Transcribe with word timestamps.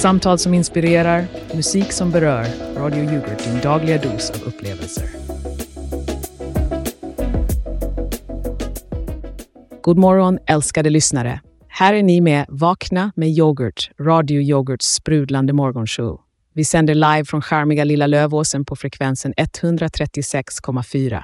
Samtal 0.00 0.38
som 0.38 0.54
inspirerar, 0.54 1.26
musik 1.54 1.92
som 1.92 2.10
berör. 2.10 2.46
Radio 2.76 3.04
Yoghurt, 3.04 3.44
din 3.44 3.60
dagliga 3.60 3.98
dos 3.98 4.30
av 4.30 4.48
upplevelser. 4.48 5.04
God 9.82 9.98
morgon 9.98 10.38
älskade 10.46 10.90
lyssnare. 10.90 11.40
Här 11.68 11.94
är 11.94 12.02
ni 12.02 12.20
med 12.20 12.46
Vakna 12.48 13.12
med 13.16 13.28
yoghurt, 13.28 13.90
Radio 14.00 14.40
Yoghurts 14.40 14.86
sprudlande 14.86 15.52
morgonshow. 15.52 16.20
Vi 16.54 16.64
sänder 16.64 16.94
live 16.94 17.24
från 17.24 17.42
charmiga 17.42 17.84
Lilla 17.84 18.06
Lövåsen 18.06 18.64
på 18.64 18.76
frekvensen 18.76 19.34
136,4. 19.34 21.22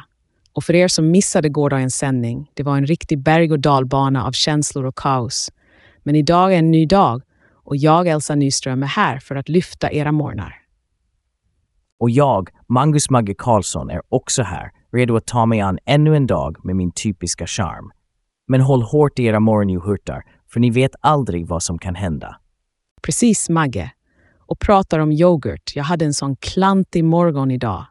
Och 0.53 0.65
för 0.65 0.75
er 0.75 0.89
som 0.89 1.11
missade 1.11 1.49
gårdagens 1.49 1.97
sändning, 1.97 2.51
det 2.55 2.63
var 2.63 2.77
en 2.77 2.87
riktig 2.87 3.19
berg 3.19 3.53
och 3.53 3.61
dalbana 3.61 4.27
av 4.27 4.33
känslor 4.33 4.85
och 4.85 4.99
kaos. 4.99 5.51
Men 6.03 6.17
idag 6.17 6.55
är 6.55 6.59
en 6.59 6.71
ny 6.71 6.87
dag 6.87 7.23
och 7.67 7.77
jag, 7.77 8.09
Elsa 8.09 8.35
Nyström, 8.35 8.83
är 8.83 8.87
här 8.87 9.19
för 9.19 9.37
att 9.37 9.49
lyfta 9.49 9.93
era 9.93 10.13
morgnar. 10.13 10.55
Och 11.99 12.11
jag, 12.11 12.49
Mangus 12.69 13.11
Magge 13.11 13.35
Karlsson, 13.39 13.91
är 13.91 14.03
också 14.09 14.43
här, 14.43 14.71
redo 14.93 15.17
att 15.17 15.27
ta 15.27 15.47
mig 15.47 15.61
an 15.61 15.79
ännu 15.87 16.17
en 16.17 16.27
dag 16.27 16.65
med 16.65 16.77
min 16.77 16.93
typiska 16.93 17.47
charm. 17.47 17.91
Men 18.49 18.61
håll 18.61 18.83
hårt 18.83 19.19
i 19.19 19.25
era 19.25 19.41
morgonyoghurtar, 19.41 20.23
för 20.53 20.61
ni 20.61 20.71
vet 20.71 20.91
aldrig 21.01 21.47
vad 21.47 21.63
som 21.63 21.79
kan 21.79 21.95
hända. 21.95 22.37
Precis, 23.03 23.49
Magge. 23.49 23.93
Och 24.39 24.59
pratar 24.59 24.99
om 24.99 25.13
yoghurt. 25.13 25.73
Jag 25.75 25.85
hade 25.85 26.05
en 26.05 26.15
sån 26.15 26.37
klantig 26.37 27.05
morgon 27.05 27.51
idag. 27.51 27.87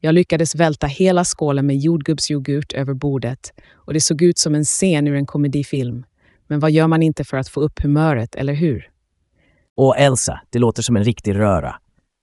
Jag 0.00 0.14
lyckades 0.14 0.54
välta 0.54 0.86
hela 0.86 1.24
skålen 1.24 1.66
med 1.66 1.76
jordgubbsyoghurt 1.76 2.72
över 2.72 2.94
bordet 2.94 3.52
och 3.74 3.92
det 3.92 4.00
såg 4.00 4.22
ut 4.22 4.38
som 4.38 4.54
en 4.54 4.64
scen 4.64 5.08
ur 5.08 5.14
en 5.14 5.26
komedifilm. 5.26 6.04
Men 6.46 6.60
vad 6.60 6.70
gör 6.70 6.86
man 6.86 7.02
inte 7.02 7.24
för 7.24 7.36
att 7.36 7.48
få 7.48 7.60
upp 7.60 7.82
humöret, 7.82 8.34
eller 8.34 8.54
hur? 8.54 8.90
Och 9.78 9.98
Elsa, 9.98 10.40
det 10.50 10.58
låter 10.58 10.82
som 10.82 10.96
en 10.96 11.04
riktig 11.04 11.34
röra. 11.34 11.74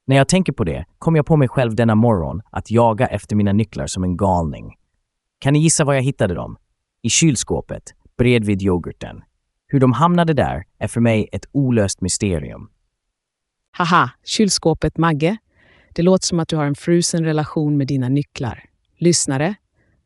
När 0.08 0.16
jag 0.16 0.28
tänker 0.28 0.54
på 0.54 0.64
det 0.64 0.86
kom 1.00 1.16
jag 1.16 1.26
på 1.26 1.36
mig 1.36 1.48
själv 1.48 1.76
denna 1.76 1.96
morgon 1.96 2.42
att 2.52 2.72
jaga 2.72 3.08
efter 3.08 3.36
mina 3.36 3.54
nycklar 3.54 3.88
som 3.88 4.04
en 4.04 4.18
galning. 4.18 4.76
Kan 5.40 5.54
ni 5.54 5.60
gissa 5.60 5.84
var 5.84 5.94
jag 5.94 6.02
hittade 6.02 6.34
dem? 6.34 6.58
I 7.02 7.10
kylskåpet, 7.10 7.84
bredvid 8.18 8.62
yoghurten. 8.62 9.22
Hur 9.68 9.80
de 9.80 9.94
hamnade 9.94 10.34
där 10.34 10.64
är 10.80 10.88
för 10.88 11.02
mig 11.02 11.30
ett 11.32 11.46
olöst 11.52 12.02
mysterium. 12.02 12.70
Haha, 13.78 14.10
kylskåpet 14.24 14.98
Magge. 14.98 15.38
Det 15.94 16.02
låter 16.02 16.26
som 16.26 16.40
att 16.40 16.48
du 16.48 16.56
har 16.56 16.66
en 16.66 16.76
frusen 16.76 17.24
relation 17.24 17.78
med 17.78 17.88
dina 17.88 18.10
nycklar. 18.10 18.64
Lyssnare, 18.98 19.56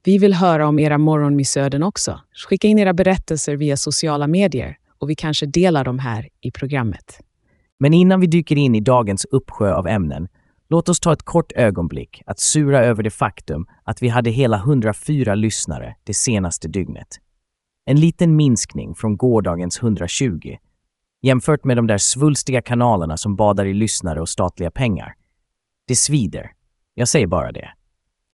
vi 0.04 0.18
vill 0.18 0.34
höra 0.34 0.68
om 0.68 0.80
era 0.80 0.98
morgonmissöden 0.98 1.84
också. 1.84 2.22
Skicka 2.50 2.68
in 2.68 2.80
era 2.80 2.94
berättelser 2.94 3.56
via 3.56 3.78
sociala 3.78 4.28
medier 4.28 4.78
och 4.98 5.10
vi 5.10 5.16
kanske 5.16 5.46
delar 5.46 5.84
dem 5.84 6.00
här 6.00 6.30
i 6.42 6.52
programmet. 6.52 7.22
Men 7.80 7.94
innan 7.94 8.20
vi 8.20 8.28
dyker 8.28 8.56
in 8.56 8.76
i 8.76 8.80
dagens 8.80 9.26
uppsjö 9.26 9.74
av 9.74 9.88
ämnen, 9.88 10.28
låt 10.70 10.90
oss 10.90 11.00
ta 11.00 11.14
ett 11.14 11.24
kort 11.24 11.52
ögonblick 11.52 12.22
att 12.26 12.40
sura 12.40 12.84
över 12.86 13.04
det 13.04 13.10
faktum 13.10 13.68
att 13.84 14.02
vi 14.02 14.08
hade 14.08 14.30
hela 14.30 14.58
104 14.58 15.36
lyssnare 15.36 15.96
det 16.04 16.14
senaste 16.14 16.68
dygnet. 16.68 17.08
En 17.86 18.00
liten 18.00 18.36
minskning 18.36 18.96
från 18.96 19.18
gårdagens 19.18 19.84
120, 19.84 20.58
jämfört 21.22 21.64
med 21.64 21.78
de 21.78 21.88
där 21.88 21.98
svulstiga 21.98 22.62
kanalerna 22.62 23.18
som 23.18 23.36
badar 23.36 23.66
i 23.66 23.74
lyssnare 23.74 24.22
och 24.22 24.30
statliga 24.30 24.72
pengar. 24.72 25.16
Det 25.88 25.96
svider. 25.96 26.52
Jag 26.94 27.08
säger 27.08 27.28
bara 27.28 27.52
det. 27.52 27.70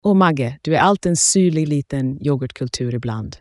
Och 0.05 0.17
Magge, 0.17 0.59
du 0.62 0.77
är 0.77 0.81
allt 0.81 1.06
en 1.06 1.17
syrlig 1.17 1.69
liten 1.69 2.27
yoghurtkultur 2.27 2.95
ibland. 2.95 3.37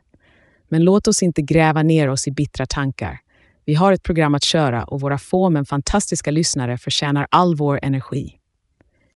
Men 0.69 0.83
låt 0.83 1.07
oss 1.07 1.23
inte 1.23 1.41
gräva 1.41 1.83
ner 1.83 2.09
oss 2.09 2.27
i 2.27 2.31
bittra 2.31 2.65
tankar. 2.65 3.19
Vi 3.65 3.73
har 3.73 3.93
ett 3.93 4.03
program 4.03 4.35
att 4.35 4.43
köra 4.43 4.83
och 4.83 5.01
våra 5.01 5.17
få 5.17 5.49
men 5.49 5.65
fantastiska 5.65 6.31
lyssnare 6.31 6.77
förtjänar 6.77 7.27
all 7.31 7.55
vår 7.55 7.79
energi. 7.81 8.39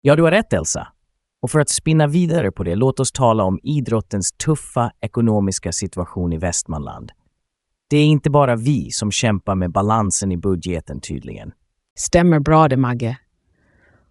Ja, 0.01 0.15
du 0.15 0.23
har 0.23 0.31
rätt 0.31 0.53
Elsa. 0.53 0.87
Och 1.41 1.51
för 1.51 1.59
att 1.59 1.69
spinna 1.69 2.07
vidare 2.07 2.51
på 2.51 2.63
det, 2.63 2.75
låt 2.75 2.99
oss 2.99 3.11
tala 3.11 3.43
om 3.43 3.59
idrottens 3.63 4.31
tuffa 4.31 4.91
ekonomiska 5.01 5.71
situation 5.71 6.33
i 6.33 6.37
Västmanland. 6.37 7.11
Det 7.89 7.97
är 7.97 8.05
inte 8.05 8.29
bara 8.29 8.55
vi 8.55 8.91
som 8.91 9.11
kämpar 9.11 9.55
med 9.55 9.71
balansen 9.71 10.31
i 10.31 10.37
budgeten 10.37 11.01
tydligen. 11.01 11.51
Stämmer 11.97 12.39
bra 12.39 12.67
det, 12.67 12.77
Magge. 12.77 13.17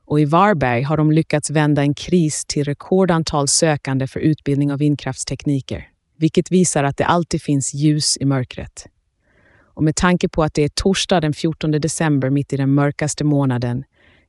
Och 0.04 0.20
i 0.20 0.24
Varberg 0.24 0.82
har 0.82 0.96
de 0.96 1.12
lyckats 1.12 1.50
vända 1.50 1.82
en 1.82 1.94
kris 1.94 2.44
till 2.44 2.64
rekordantal 2.64 3.48
sökande 3.48 4.06
för 4.06 4.20
utbildning 4.20 4.72
av 4.72 4.78
vindkraftstekniker, 4.78 5.88
vilket 6.16 6.52
visar 6.52 6.84
att 6.84 6.96
det 6.96 7.06
alltid 7.06 7.42
finns 7.42 7.74
ljus 7.74 8.16
i 8.20 8.24
mörkret. 8.24 8.86
Och 9.76 9.84
med 9.84 9.96
tanke 9.96 10.28
på 10.28 10.42
att 10.42 10.54
det 10.54 10.62
är 10.62 10.68
torsdag 10.68 11.20
den 11.20 11.32
14 11.32 11.70
december 11.70 12.30
mitt 12.30 12.52
i 12.52 12.56
den 12.56 12.74
mörkaste 12.74 13.24
månaden 13.24 13.84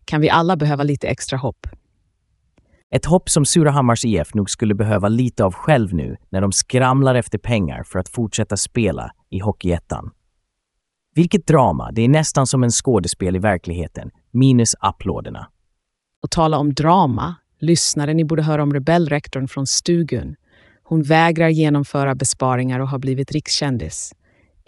kan 0.05 0.21
vi 0.21 0.29
alla 0.29 0.55
behöva 0.57 0.83
lite 0.83 1.07
extra 1.07 1.37
hopp. 1.37 1.67
Ett 2.91 3.05
hopp 3.05 3.29
som 3.29 3.45
Surahammars 3.45 4.05
IF 4.05 4.33
nog 4.33 4.49
skulle 4.49 4.75
behöva 4.75 5.07
lite 5.07 5.43
av 5.43 5.53
själv 5.53 5.93
nu 5.93 6.17
när 6.29 6.41
de 6.41 6.51
skramlar 6.51 7.15
efter 7.15 7.37
pengar 7.37 7.83
för 7.83 7.99
att 7.99 8.09
fortsätta 8.09 8.57
spela 8.57 9.11
i 9.29 9.39
Hockeyettan. 9.39 10.11
Vilket 11.15 11.47
drama! 11.47 11.91
Det 11.91 12.01
är 12.01 12.09
nästan 12.09 12.47
som 12.47 12.63
en 12.63 12.71
skådespel 12.71 13.35
i 13.35 13.39
verkligheten, 13.39 14.11
minus 14.31 14.75
applåderna. 14.79 15.47
Och 16.23 16.31
tala 16.31 16.57
om 16.57 16.73
drama. 16.73 17.35
Lyssnare, 17.59 18.13
ni 18.13 18.25
borde 18.25 18.43
höra 18.43 18.63
om 18.63 18.73
rebellrektorn 18.73 19.47
från 19.47 19.67
Stugun. 19.67 20.35
Hon 20.83 21.03
vägrar 21.03 21.49
genomföra 21.49 22.15
besparingar 22.15 22.79
och 22.79 22.89
har 22.89 22.99
blivit 22.99 23.31
rikskändis. 23.31 24.13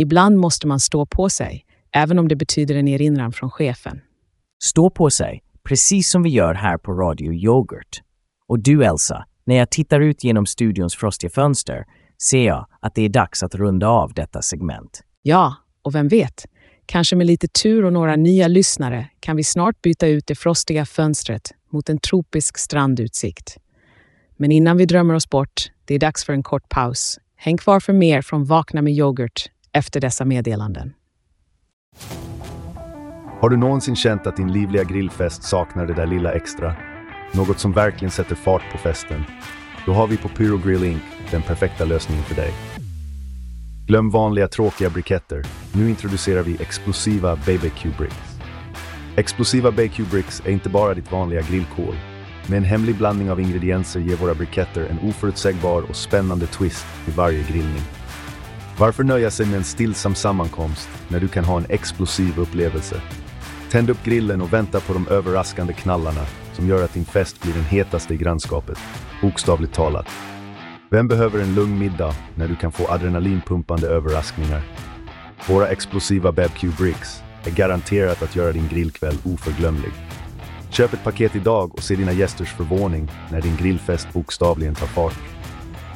Ibland 0.02 0.38
måste 0.38 0.68
man 0.68 0.80
stå 0.80 1.06
på 1.06 1.30
sig, 1.30 1.66
även 1.92 2.20
om 2.20 2.28
det 2.28 2.36
betyder 2.36 2.76
en 2.76 2.88
erinran 2.88 3.32
från 3.32 3.52
chefen. 3.52 4.02
Stå 4.64 4.90
på 4.90 5.10
sig, 5.10 5.44
precis 5.64 6.10
som 6.10 6.24
vi 6.24 6.30
gör 6.30 6.54
här 6.54 6.78
på 6.78 6.94
Radio 6.94 7.34
Yoghurt. 7.34 8.02
Och 8.48 8.60
du 8.60 8.86
Elsa, 8.86 9.26
när 9.46 9.56
jag 9.56 9.70
tittar 9.70 10.00
ut 10.00 10.24
genom 10.24 10.46
studions 10.46 10.96
frostiga 10.96 11.30
fönster 11.30 11.86
ser 12.22 12.46
jag 12.46 12.68
att 12.80 12.96
det 12.96 13.02
är 13.02 13.10
dags 13.10 13.44
att 13.44 13.56
runda 13.56 13.88
av 13.88 14.14
detta 14.14 14.42
segment. 14.42 15.02
Ja, 15.22 15.56
och 15.82 15.96
vem 15.96 16.08
vet? 16.08 16.46
Kanske 16.86 17.16
med 17.16 17.28
lite 17.28 17.48
tur 17.48 17.86
och 17.86 17.94
några 17.94 18.16
nya 18.16 18.48
lyssnare 18.48 19.10
kan 19.20 19.36
vi 19.36 19.44
snart 19.44 19.82
byta 19.82 20.08
ut 20.08 20.28
det 20.28 20.36
frostiga 20.36 20.86
fönstret 20.86 21.52
mot 21.72 21.90
en 21.90 22.00
tropisk 22.00 22.58
strandutsikt. 22.58 23.58
Men 24.38 24.52
innan 24.52 24.78
vi 24.78 24.86
drömmer 24.86 25.14
oss 25.14 25.30
bort, 25.30 25.72
det 25.86 25.96
är 25.96 26.00
dags 26.00 26.26
för 26.26 26.34
en 26.34 26.44
kort 26.44 26.70
paus. 26.70 27.20
Häng 27.36 27.58
kvar 27.58 27.80
för 27.80 27.94
mer 27.94 28.22
från 28.22 28.46
Vakna 28.46 28.82
med 28.82 28.94
yoghurt 28.94 29.50
efter 29.80 30.00
dessa 30.00 30.26
meddelanden. 30.26 30.94
Har 33.42 33.50
du 33.50 33.58
någonsin 33.58 33.96
känt 33.96 34.28
att 34.28 34.38
din 34.38 34.52
livliga 34.52 34.84
grillfest 34.84 35.44
saknar 35.44 35.86
det 35.86 35.94
där 35.94 36.08
lilla 36.08 36.32
extra? 36.32 36.76
Något 37.34 37.60
som 37.60 37.72
verkligen 37.72 38.12
sätter 38.12 38.36
fart 38.36 38.62
på 38.72 38.78
festen? 38.78 39.24
Då 39.86 39.94
har 39.94 40.08
vi 40.08 40.18
på 40.18 40.30
Pyro 40.30 40.58
Grill 40.58 40.84
Inc. 40.84 41.02
den 41.32 41.42
perfekta 41.42 41.86
lösningen 41.86 42.24
för 42.24 42.36
dig. 42.36 42.52
Glöm 43.88 44.10
vanliga 44.10 44.48
tråkiga 44.48 44.90
briketter. 44.90 45.44
Nu 45.74 45.90
introducerar 45.90 46.44
vi 46.44 46.62
explosiva 46.62 47.36
BBQ 47.36 47.98
Bricks. 47.98 48.40
Explosiva 49.16 49.72
BBQ 49.72 50.12
Bricks 50.12 50.42
är 50.46 50.52
inte 50.52 50.70
bara 50.70 50.94
ditt 50.94 51.12
vanliga 51.12 51.42
grillkol. 51.42 51.96
Med 52.48 52.58
en 52.58 52.64
hemlig 52.64 52.96
blandning 52.96 53.32
av 53.32 53.40
ingredienser 53.40 54.00
ger 54.00 54.16
våra 54.16 54.34
briketter 54.34 54.86
en 54.86 55.10
oförutsägbar 55.10 55.82
och 55.82 55.96
spännande 55.96 56.48
twist 56.48 56.86
i 57.08 57.12
varje 57.12 57.44
grillning. 57.44 57.99
Varför 58.80 59.04
nöja 59.04 59.32
sig 59.32 59.46
med 59.46 59.58
en 59.58 59.64
stillsam 59.64 60.16
sammankomst 60.16 60.90
när 61.08 61.20
du 61.20 61.28
kan 61.28 61.46
ha 61.46 61.58
en 61.58 61.66
explosiv 61.70 62.40
upplevelse? 62.40 63.02
Tänd 63.72 63.90
upp 63.90 64.04
grillen 64.04 64.42
och 64.42 64.54
vänta 64.54 64.80
på 64.80 64.94
de 64.94 65.08
överraskande 65.08 65.74
knallarna 65.74 66.26
som 66.54 66.68
gör 66.68 66.84
att 66.84 66.94
din 66.94 67.06
fest 67.06 67.42
blir 67.42 67.54
den 67.54 67.64
hetaste 67.64 68.14
i 68.14 68.18
grannskapet, 68.18 68.78
bokstavligt 69.22 69.74
talat. 69.74 70.08
Vem 70.90 71.08
behöver 71.08 71.40
en 71.40 71.56
lugn 71.56 71.80
middag 71.80 72.16
när 72.36 72.48
du 72.48 72.56
kan 72.56 72.72
få 72.72 72.88
adrenalinpumpande 72.88 73.88
överraskningar? 73.88 74.62
Våra 75.48 75.68
explosiva 75.68 76.32
BBQ 76.32 76.64
Bricks 76.78 77.22
är 77.46 77.52
garanterat 77.52 78.24
att 78.24 78.36
göra 78.36 78.52
din 78.52 78.68
grillkväll 78.68 79.18
oförglömlig. 79.26 79.92
Köp 80.70 80.94
ett 80.94 81.04
paket 81.04 81.36
idag 81.36 81.76
och 81.76 81.84
se 81.84 81.96
dina 81.96 82.12
gästers 82.12 82.54
förvåning 82.54 83.12
när 83.32 83.42
din 83.42 83.56
grillfest 83.56 84.14
bokstavligen 84.14 84.76
tar 84.76 84.88
fart. 84.88 85.20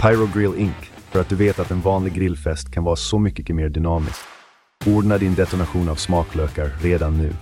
Pyro 0.01 0.27
Grill 0.33 0.61
Inc. 0.61 0.92
För 1.13 1.21
att 1.21 1.29
du 1.29 1.35
vet 1.35 1.59
att 1.59 1.71
en 1.71 1.81
vanlig 1.81 2.13
grillfest 2.13 2.71
kan 2.71 2.83
vara 2.83 2.95
så 2.95 3.19
mycket 3.19 3.55
mer 3.55 3.69
dynamisk. 3.69 4.19
Ordna 4.85 5.17
din 5.17 5.35
detonation 5.35 5.89
av 5.89 5.95
smaklökar 5.95 6.69
redan 6.81 7.17
nu. 7.17 7.33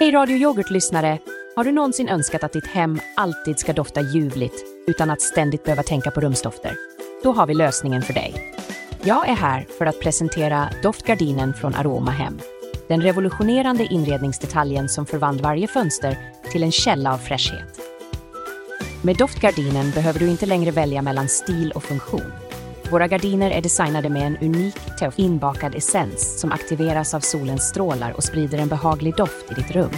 Hej 0.00 0.10
Radio 0.10 0.36
Yoghurt-lyssnare! 0.36 1.18
Har 1.56 1.64
du 1.64 1.72
någonsin 1.72 2.08
önskat 2.08 2.44
att 2.44 2.52
ditt 2.52 2.66
hem 2.66 3.00
alltid 3.16 3.58
ska 3.58 3.72
dofta 3.72 4.00
ljuvligt 4.00 4.64
utan 4.86 5.10
att 5.10 5.20
ständigt 5.20 5.64
behöva 5.64 5.82
tänka 5.82 6.10
på 6.10 6.20
rumsdofter? 6.20 6.76
Då 7.22 7.32
har 7.32 7.46
vi 7.46 7.54
lösningen 7.54 8.02
för 8.02 8.12
dig. 8.12 8.54
Jag 9.02 9.28
är 9.28 9.34
här 9.34 9.66
för 9.78 9.86
att 9.86 10.00
presentera 10.00 10.68
doftgardinen 10.82 11.54
från 11.54 11.74
Aroma 11.74 12.10
Hem. 12.10 12.38
Den 12.88 13.02
revolutionerande 13.02 13.84
inredningsdetaljen 13.84 14.88
som 14.88 15.06
förvandlar 15.06 15.50
varje 15.50 15.66
fönster 15.66 16.18
till 16.52 16.62
en 16.62 16.72
källa 16.72 17.14
av 17.14 17.18
fräschhet. 17.18 17.81
Med 19.04 19.16
doftgardinen 19.16 19.90
behöver 19.90 20.20
du 20.20 20.28
inte 20.28 20.46
längre 20.46 20.70
välja 20.70 21.02
mellan 21.02 21.28
stil 21.28 21.72
och 21.74 21.82
funktion. 21.82 22.32
Våra 22.90 23.08
gardiner 23.08 23.50
är 23.50 23.62
designade 23.62 24.08
med 24.08 24.26
en 24.26 24.36
unik 24.36 24.76
inbakad 25.16 25.74
essens 25.74 26.40
som 26.40 26.52
aktiveras 26.52 27.14
av 27.14 27.20
solens 27.20 27.68
strålar 27.68 28.12
och 28.12 28.24
sprider 28.24 28.58
en 28.58 28.68
behaglig 28.68 29.16
doft 29.16 29.50
i 29.50 29.54
ditt 29.54 29.70
rum. 29.70 29.90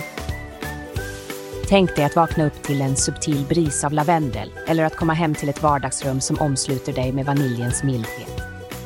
Tänk 1.69 1.97
dig 1.97 2.05
att 2.05 2.17
vakna 2.17 2.47
upp 2.47 2.63
till 2.63 2.81
en 2.81 2.97
subtil 2.97 3.45
bris 3.49 3.85
av 3.85 3.93
lavendel 3.93 4.53
eller 4.67 4.85
att 4.85 4.97
komma 4.97 5.13
hem 5.13 5.35
till 5.35 5.49
ett 5.49 5.63
vardagsrum 5.63 6.21
som 6.21 6.39
omsluter 6.39 6.93
dig 6.93 7.13
med 7.13 7.27
vaniljens 7.27 7.83
mildhet. 7.83 8.41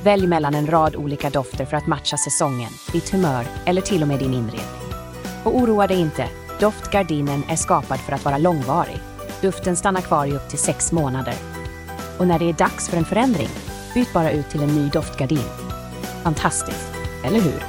Välj 0.04 0.26
mellan 0.26 0.54
en 0.54 0.66
rad 0.66 0.96
olika 0.96 1.30
dofter 1.30 1.64
för 1.64 1.76
att 1.76 1.86
matcha 1.86 2.16
säsongen, 2.16 2.70
ditt 2.92 3.10
humör 3.10 3.44
eller 3.66 3.80
till 3.80 4.02
och 4.02 4.08
med 4.08 4.18
din 4.18 4.34
inredning. 4.34 4.92
Och 5.44 5.56
oroa 5.56 5.86
dig 5.86 6.00
inte, 6.00 6.28
doftgardinen 6.60 7.42
är 7.48 7.56
skapad 7.56 8.00
för 8.00 8.12
att 8.12 8.24
vara 8.24 8.38
långvarig. 8.38 9.00
Duften 9.40 9.76
stannar 9.76 10.00
kvar 10.00 10.26
i 10.26 10.32
upp 10.32 10.48
till 10.48 10.58
sex 10.58 10.92
månader. 10.92 11.34
Och 12.18 12.26
när 12.26 12.38
det 12.38 12.44
är 12.44 12.52
dags 12.52 12.88
för 12.88 12.96
en 12.96 13.04
förändring, 13.04 13.48
byt 13.94 14.12
bara 14.12 14.30
ut 14.32 14.50
till 14.50 14.62
en 14.62 14.74
ny 14.74 14.88
doftgardin. 14.88 15.48
Fantastiskt, 16.22 16.92
eller 17.24 17.40
hur? 17.40 17.62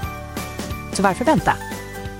Så 0.94 1.04
varför 1.04 1.26
vänta? 1.26 1.54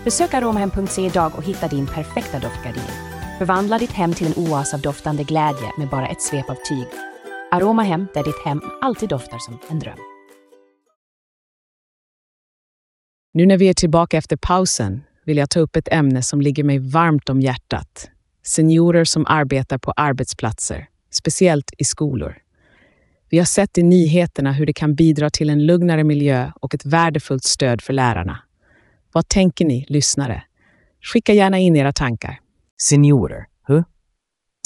Besök 0.04 0.34
aromahem.se 0.34 1.06
idag 1.06 1.32
och 1.36 1.44
hitta 1.44 1.68
din 1.68 1.88
perfekta 1.88 2.40
doftgardin. 2.40 2.92
Förvandla 3.38 3.78
ditt 3.78 3.92
hem 3.92 4.14
till 4.14 4.28
en 4.28 4.34
oas 4.46 4.74
av 4.74 4.82
doftande 4.82 5.24
glädje 5.24 5.72
med 5.78 5.90
bara 5.90 6.08
ett 6.08 6.22
svep 6.22 6.50
av 6.50 6.56
tyg. 6.56 6.88
Aromahem, 7.52 8.08
där 8.14 8.24
ditt 8.24 8.46
hem 8.46 8.62
alltid 8.82 9.10
doftar 9.10 9.38
som 9.38 9.60
en 9.70 9.80
dröm. 9.80 9.98
Nu 13.34 13.46
när 13.46 13.58
vi 13.58 13.70
är 13.70 13.74
tillbaka 13.74 14.18
efter 14.18 14.38
pausen 14.38 15.04
vill 15.26 15.38
jag 15.38 15.50
ta 15.50 15.60
upp 15.60 15.76
ett 15.76 15.88
ämne 15.92 16.22
som 16.22 16.42
ligger 16.42 16.64
mig 16.64 16.80
varmt 16.80 17.30
om 17.30 17.42
hjärtat. 17.42 18.10
Seniorer 18.44 19.04
som 19.04 19.26
arbetar 19.28 19.78
på 19.78 19.92
arbetsplatser, 19.92 20.88
speciellt 21.12 21.72
i 21.78 21.84
skolor. 21.84 22.38
Vi 23.30 23.38
har 23.38 23.46
sett 23.46 23.78
i 23.78 23.84
nyheterna 23.84 24.52
hur 24.52 24.66
det 24.66 24.74
kan 24.74 24.96
bidra 24.96 25.30
till 25.30 25.50
en 25.50 25.66
lugnare 25.66 26.04
miljö 26.04 26.52
och 26.62 26.76
ett 26.76 26.86
värdefullt 26.86 27.44
stöd 27.44 27.82
för 27.82 27.94
lärarna. 27.94 28.40
Vad 29.14 29.28
tänker 29.28 29.66
ni, 29.66 29.86
lyssnare? 29.90 30.44
Skicka 31.02 31.34
gärna 31.34 31.60
in 31.60 31.76
era 31.76 31.94
tankar. 31.94 32.40
Seniorer, 32.82 33.46
huh? 33.68 33.84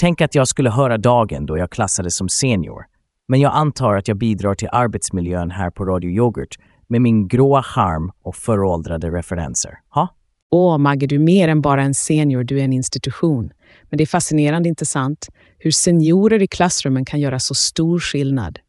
Tänk 0.02 0.22
att 0.22 0.36
jag 0.36 0.48
skulle 0.48 0.69
höra 0.69 0.98
dagen 0.98 1.46
då 1.46 1.58
jag 1.58 1.69
klassades 1.69 2.16
som 2.16 2.30
senior. 2.30 2.86
Men 3.28 3.40
jag 3.40 3.54
antar 3.56 3.94
att 3.94 4.08
jag 4.08 4.18
bidrar 4.18 4.56
till 4.56 4.69
arbetsmiljön 4.72 5.52
här 5.52 5.69
på 5.69 5.86
Radio 5.86 6.12
Yoghurt 6.12 6.60
med 6.88 7.02
min 7.02 7.28
gråa 7.28 7.64
charm 7.64 8.12
och 8.22 8.36
föråldrade 8.36 9.10
referenser. 9.10 9.80
Ha? 9.90 10.08
Åh, 10.56 10.78
Magge, 10.78 11.08
du 11.08 11.16
är 11.16 11.20
mer 11.20 11.48
än 11.48 11.62
bara 11.62 11.84
en 11.84 11.94
senior, 11.94 12.44
du 12.44 12.60
är 12.60 12.64
en 12.64 12.74
institution. 12.74 13.52
Men 13.90 13.98
det 13.98 14.04
är 14.04 14.06
fascinerande 14.06 14.70
inte 14.70 14.86
sant, 14.86 15.30
hur 15.58 15.72
seniorer 15.72 16.42
i 16.42 16.48
klassrummen 16.48 17.06
kan 17.06 17.20
göra 17.20 17.40
så 17.40 17.54
stor 17.54 18.00
skillnad. 18.00 18.60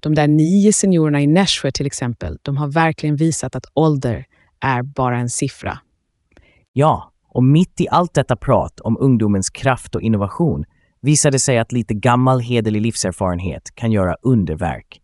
De 0.00 0.14
där 0.14 0.28
nio 0.28 0.72
seniorerna 0.72 1.20
i 1.20 1.26
Nässjö 1.26 1.70
till 1.70 1.86
exempel, 1.86 2.38
de 2.42 2.56
har 2.56 2.68
verkligen 2.68 3.16
visat 3.16 3.56
att 3.56 3.64
ålder 3.74 4.24
är 4.60 4.82
bara 4.82 5.18
en 5.18 5.28
siffra. 5.28 5.78
Ja, 6.72 7.12
och 7.28 7.44
mitt 7.44 7.80
i 7.80 7.88
allt 7.90 8.14
detta 8.14 8.36
prat 8.36 8.80
om 8.80 8.96
ungdomens 9.00 9.50
kraft 9.50 9.94
och 9.94 10.02
innovation 10.02 10.64
visade 11.00 11.34
det 11.34 11.40
sig 11.40 11.58
att 11.58 11.72
lite 11.72 11.94
gammal 11.94 12.40
hederlig 12.40 12.82
livserfarenhet 12.82 13.62
kan 13.74 13.92
göra 13.92 14.16
underverk. 14.22 15.00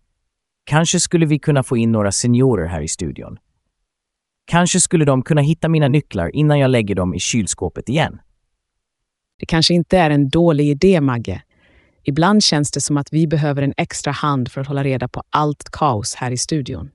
Kanske 0.65 1.01
skulle 1.01 1.27
vi 1.27 1.39
kunna 1.39 1.62
få 1.62 1.77
in 1.77 1.93
några 1.93 2.12
seniorer 2.12 2.67
här 2.67 2.81
i 2.81 2.89
studion. 2.89 3.39
Kanske 4.44 4.81
skulle 4.81 5.05
de 5.05 5.23
kunna 5.23 5.41
hitta 5.41 5.69
mina 5.69 5.88
nycklar 5.88 6.37
innan 6.37 6.58
jag 6.58 6.70
lägger 6.70 6.94
dem 6.94 7.14
i 7.14 7.19
kylskåpet 7.19 7.88
igen. 7.88 8.19
Det 9.38 9.46
kanske 9.46 9.75
inte 9.75 9.99
är 9.99 10.11
en 10.11 10.29
dålig 10.29 10.67
idé, 10.67 11.00
Magge. 11.00 11.43
Ibland 12.02 12.43
känns 12.43 12.70
det 12.70 12.81
som 12.81 12.96
att 12.96 13.12
vi 13.12 13.26
behöver 13.26 13.62
en 13.62 13.75
extra 13.76 14.12
hand 14.12 14.52
för 14.52 14.61
att 14.61 14.67
hålla 14.67 14.85
reda 14.85 15.08
på 15.08 15.23
allt 15.31 15.70
kaos 15.70 16.14
här 16.14 16.31
i 16.31 16.37
studion. 16.37 16.91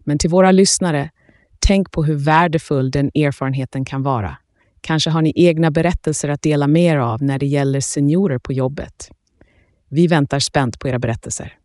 Men 0.00 0.18
till 0.18 0.30
våra 0.30 0.52
lyssnare, 0.52 1.10
tänk 1.58 1.90
på 1.90 2.04
hur 2.04 2.14
värdefull 2.14 2.90
den 2.90 3.06
erfarenheten 3.06 3.84
kan 3.84 4.02
vara. 4.02 4.36
Kanske 4.80 5.10
har 5.10 5.22
ni 5.22 5.32
egna 5.36 5.70
berättelser 5.70 6.28
att 6.28 6.42
dela 6.42 6.66
med 6.66 6.82
er 6.82 6.96
av 6.96 7.22
när 7.22 7.38
det 7.38 7.46
gäller 7.46 7.80
seniorer 7.80 8.38
på 8.38 8.52
jobbet. 8.52 9.10
Vi 9.88 10.06
väntar 10.06 10.38
spänt 10.38 10.78
på 10.78 10.88
era 10.88 10.98
berättelser. 10.98 11.58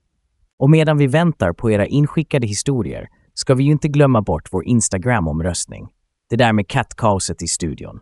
Och 0.60 0.70
medan 0.70 0.98
vi 0.98 1.08
väntar 1.08 1.54
på 1.54 1.72
era 1.72 1.86
inskickade 1.86 2.48
historier 2.48 3.10
ska 3.34 3.56
vi 3.56 3.64
ju 3.64 3.72
inte 3.72 3.88
glömma 3.88 4.22
bort 4.22 4.48
vår 4.52 4.66
Instagram-omröstning. 4.66 5.88
Det 6.30 6.36
där 6.36 6.54
med 6.54 6.68
kattkaoset 6.68 7.44
i 7.44 7.48
studion. 7.48 8.00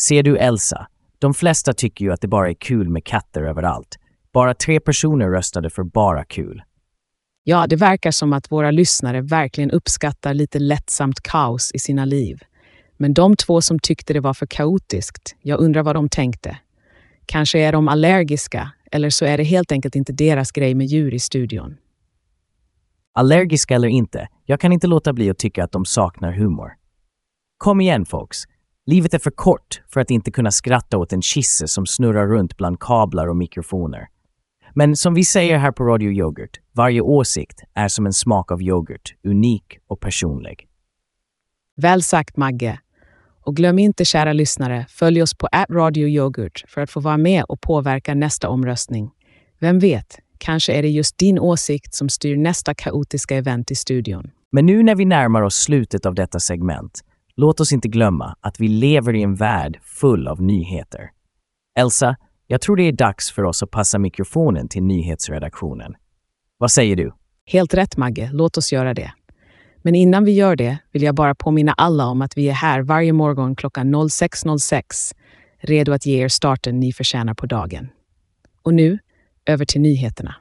Ser 0.00 0.22
du 0.22 0.36
Elsa? 0.36 0.86
De 1.18 1.34
flesta 1.34 1.72
tycker 1.72 2.04
ju 2.04 2.12
att 2.12 2.20
det 2.20 2.28
bara 2.28 2.50
är 2.50 2.54
kul 2.54 2.88
med 2.88 3.04
katter 3.04 3.42
överallt. 3.42 3.98
Bara 4.32 4.54
tre 4.54 4.80
personer 4.80 5.28
röstade 5.28 5.70
för 5.70 5.82
bara 5.82 6.24
kul. 6.24 6.62
Ja, 7.44 7.66
det 7.66 7.76
verkar 7.76 8.10
som 8.10 8.32
att 8.32 8.52
våra 8.52 8.70
lyssnare 8.70 9.20
verkligen 9.20 9.70
uppskattar 9.70 10.34
lite 10.34 10.58
lättsamt 10.58 11.20
kaos 11.20 11.70
i 11.74 11.78
sina 11.78 12.04
liv. 12.04 12.38
Men 12.96 13.14
de 13.14 13.36
två 13.36 13.60
som 13.60 13.78
tyckte 13.78 14.12
det 14.12 14.20
var 14.20 14.34
för 14.34 14.46
kaotiskt, 14.46 15.36
jag 15.42 15.60
undrar 15.60 15.82
vad 15.82 15.96
de 15.96 16.08
tänkte. 16.08 16.58
Kanske 17.26 17.58
är 17.58 17.72
de 17.72 17.88
allergiska, 17.88 18.72
eller 18.92 19.10
så 19.10 19.24
är 19.24 19.38
det 19.38 19.44
helt 19.44 19.72
enkelt 19.72 19.96
inte 19.96 20.12
deras 20.12 20.52
grej 20.52 20.74
med 20.74 20.86
djur 20.86 21.14
i 21.14 21.18
studion. 21.18 21.76
Allergiska 23.14 23.74
eller 23.74 23.88
inte, 23.88 24.28
jag 24.44 24.60
kan 24.60 24.72
inte 24.72 24.86
låta 24.86 25.12
bli 25.12 25.30
att 25.30 25.38
tycka 25.38 25.64
att 25.64 25.72
de 25.72 25.84
saknar 25.84 26.32
humor. 26.32 26.72
Kom 27.58 27.80
igen 27.80 28.06
folks! 28.06 28.38
Livet 28.86 29.14
är 29.14 29.18
för 29.18 29.30
kort 29.30 29.82
för 29.88 30.00
att 30.00 30.10
inte 30.10 30.30
kunna 30.30 30.50
skratta 30.50 30.98
åt 30.98 31.12
en 31.12 31.22
kisse 31.22 31.68
som 31.68 31.86
snurrar 31.86 32.26
runt 32.26 32.56
bland 32.56 32.80
kablar 32.80 33.26
och 33.26 33.36
mikrofoner. 33.36 34.08
Men 34.74 34.96
som 34.96 35.14
vi 35.14 35.24
säger 35.24 35.58
här 35.58 35.72
på 35.72 35.84
Radio 35.84 36.12
Yoghurt, 36.12 36.60
varje 36.72 37.00
åsikt 37.00 37.62
är 37.74 37.88
som 37.88 38.06
en 38.06 38.12
smak 38.12 38.52
av 38.52 38.62
yoghurt, 38.62 39.14
unik 39.24 39.78
och 39.86 40.00
personlig. 40.00 40.68
Väl 41.76 42.02
sagt, 42.02 42.36
Magge. 42.36 42.78
Och 43.44 43.56
glöm 43.56 43.78
inte, 43.78 44.04
kära 44.04 44.32
lyssnare, 44.32 44.86
följ 44.88 45.22
oss 45.22 45.34
på 45.34 45.48
Radio 45.70 46.08
Yoghurt 46.08 46.64
för 46.68 46.80
att 46.80 46.90
få 46.90 47.00
vara 47.00 47.16
med 47.16 47.44
och 47.44 47.60
påverka 47.60 48.14
nästa 48.14 48.48
omröstning. 48.48 49.10
Vem 49.58 49.78
vet, 49.78 50.18
kanske 50.42 50.72
är 50.72 50.82
det 50.82 50.88
just 50.88 51.18
din 51.18 51.38
åsikt 51.38 51.94
som 51.94 52.08
styr 52.08 52.36
nästa 52.36 52.74
kaotiska 52.74 53.36
event 53.36 53.70
i 53.70 53.74
studion. 53.74 54.30
Men 54.52 54.66
nu 54.66 54.82
när 54.82 54.94
vi 54.94 55.04
närmar 55.04 55.42
oss 55.42 55.54
slutet 55.54 56.06
av 56.06 56.14
detta 56.14 56.40
segment, 56.40 57.00
låt 57.36 57.60
oss 57.60 57.72
inte 57.72 57.88
glömma 57.88 58.36
att 58.40 58.60
vi 58.60 58.68
lever 58.68 59.14
i 59.14 59.22
en 59.22 59.34
värld 59.34 59.78
full 59.82 60.28
av 60.28 60.42
nyheter. 60.42 61.10
Elsa, 61.78 62.16
jag 62.46 62.60
tror 62.60 62.76
det 62.76 62.82
är 62.82 62.92
dags 62.92 63.30
för 63.32 63.42
oss 63.42 63.62
att 63.62 63.70
passa 63.70 63.98
mikrofonen 63.98 64.68
till 64.68 64.82
nyhetsredaktionen. 64.82 65.94
Vad 66.58 66.70
säger 66.70 66.96
du? 66.96 67.12
Helt 67.46 67.74
rätt, 67.74 67.96
Magge. 67.96 68.30
Låt 68.32 68.56
oss 68.56 68.72
göra 68.72 68.94
det. 68.94 69.12
Men 69.82 69.94
innan 69.94 70.24
vi 70.24 70.32
gör 70.32 70.56
det 70.56 70.78
vill 70.92 71.02
jag 71.02 71.14
bara 71.14 71.34
påminna 71.34 71.72
alla 71.72 72.06
om 72.06 72.22
att 72.22 72.36
vi 72.36 72.48
är 72.48 72.52
här 72.52 72.82
varje 72.82 73.12
morgon 73.12 73.56
klockan 73.56 73.94
06.06, 73.94 75.14
redo 75.60 75.92
att 75.92 76.06
ge 76.06 76.24
er 76.24 76.28
starten 76.28 76.80
ni 76.80 76.92
förtjänar 76.92 77.34
på 77.34 77.46
dagen. 77.46 77.88
Och 78.62 78.74
nu, 78.74 78.98
över 79.46 79.64
till 79.64 79.80
nyheterna. 79.80 80.34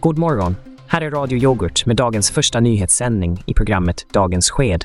God 0.00 0.18
morgon! 0.18 0.56
Här 0.86 1.00
är 1.00 1.10
Radio 1.10 1.38
Yoghurt 1.38 1.86
med 1.86 1.96
dagens 1.96 2.30
första 2.30 2.60
nyhetssändning 2.60 3.42
i 3.46 3.54
programmet 3.54 4.06
Dagens 4.12 4.50
sked. 4.50 4.84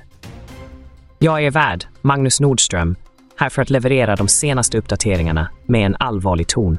Jag 1.19 1.43
är 1.45 1.51
värd, 1.51 1.85
Magnus 2.01 2.39
Nordström, 2.39 2.95
här 3.37 3.49
för 3.49 3.61
att 3.61 3.69
leverera 3.69 4.15
de 4.15 4.27
senaste 4.27 4.77
uppdateringarna 4.77 5.49
med 5.65 5.85
en 5.85 5.95
allvarlig 5.99 6.47
ton. 6.47 6.77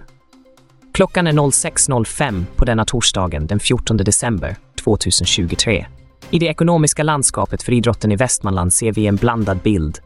Klockan 0.92 1.26
är 1.26 1.32
06.05 1.32 2.44
på 2.56 2.64
denna 2.64 2.84
torsdagen 2.84 3.46
den 3.46 3.60
14 3.60 3.96
december 3.96 4.56
2023. 4.84 5.86
I 6.34 6.38
det 6.38 6.46
ekonomiska 6.46 7.02
landskapet 7.02 7.62
för 7.62 7.72
idrotten 7.72 8.12
i 8.12 8.16
Västmanland 8.16 8.72
ser 8.72 8.92
vi 8.92 9.06
en 9.06 9.16
blandad 9.16 9.58
bild. 9.58 9.98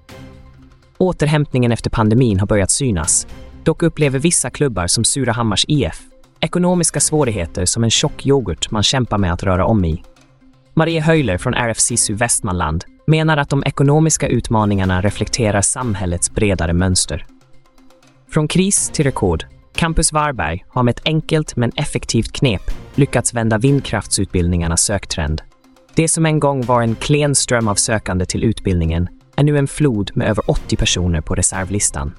Återhämtningen 0.98 1.72
efter 1.72 1.90
pandemin 1.90 2.40
har 2.40 2.46
börjat 2.46 2.70
synas. 2.70 3.26
Dock 3.64 3.82
upplever 3.82 4.18
vissa 4.18 4.50
klubbar 4.50 4.86
som 4.86 5.04
Surahammars 5.04 5.64
IF 5.68 6.02
ekonomiska 6.40 7.00
svårigheter 7.00 7.64
som 7.64 7.84
en 7.84 7.90
tjock 7.90 8.26
yoghurt 8.26 8.70
man 8.70 8.82
kämpar 8.82 9.18
med 9.18 9.32
att 9.32 9.42
röra 9.42 9.66
om 9.66 9.84
i. 9.84 10.02
Marie 10.74 11.00
Höjler 11.00 11.38
från 11.38 11.54
RFSISU 11.54 12.14
Västmanland 12.14 12.84
menar 13.06 13.36
att 13.36 13.50
de 13.50 13.64
ekonomiska 13.66 14.28
utmaningarna 14.28 15.00
reflekterar 15.00 15.60
samhällets 15.60 16.30
bredare 16.30 16.72
mönster. 16.72 17.26
Från 18.30 18.48
kris 18.48 18.90
till 18.94 19.04
rekord 19.04 19.46
Campus 19.74 20.12
Varberg 20.12 20.64
har 20.68 20.82
med 20.82 20.92
ett 20.92 21.06
enkelt 21.06 21.56
men 21.56 21.72
effektivt 21.76 22.32
knep 22.32 22.62
lyckats 22.94 23.34
vända 23.34 23.58
vindkraftsutbildningarnas 23.58 24.82
söktrend. 24.82 25.42
Det 25.96 26.08
som 26.08 26.26
en 26.26 26.40
gång 26.40 26.62
var 26.62 26.82
en 26.82 26.94
klen 26.94 27.34
ström 27.34 27.68
av 27.68 27.74
sökande 27.74 28.26
till 28.26 28.44
utbildningen 28.44 29.08
är 29.36 29.44
nu 29.44 29.58
en 29.58 29.66
flod 29.66 30.10
med 30.14 30.28
över 30.28 30.50
80 30.50 30.76
personer 30.76 31.20
på 31.20 31.34
reservlistan. 31.34 32.14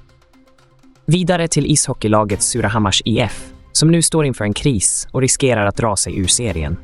Vidare 1.06 1.48
till 1.48 1.66
ishockeylaget 1.66 2.42
Surahammars 2.42 3.02
IF, 3.04 3.52
som 3.72 3.90
nu 3.90 4.02
står 4.02 4.24
inför 4.24 4.44
en 4.44 4.54
kris 4.54 5.08
och 5.12 5.20
riskerar 5.20 5.66
att 5.66 5.76
dra 5.76 5.96
sig 5.96 6.18
ur 6.18 6.26
serien. 6.26 6.76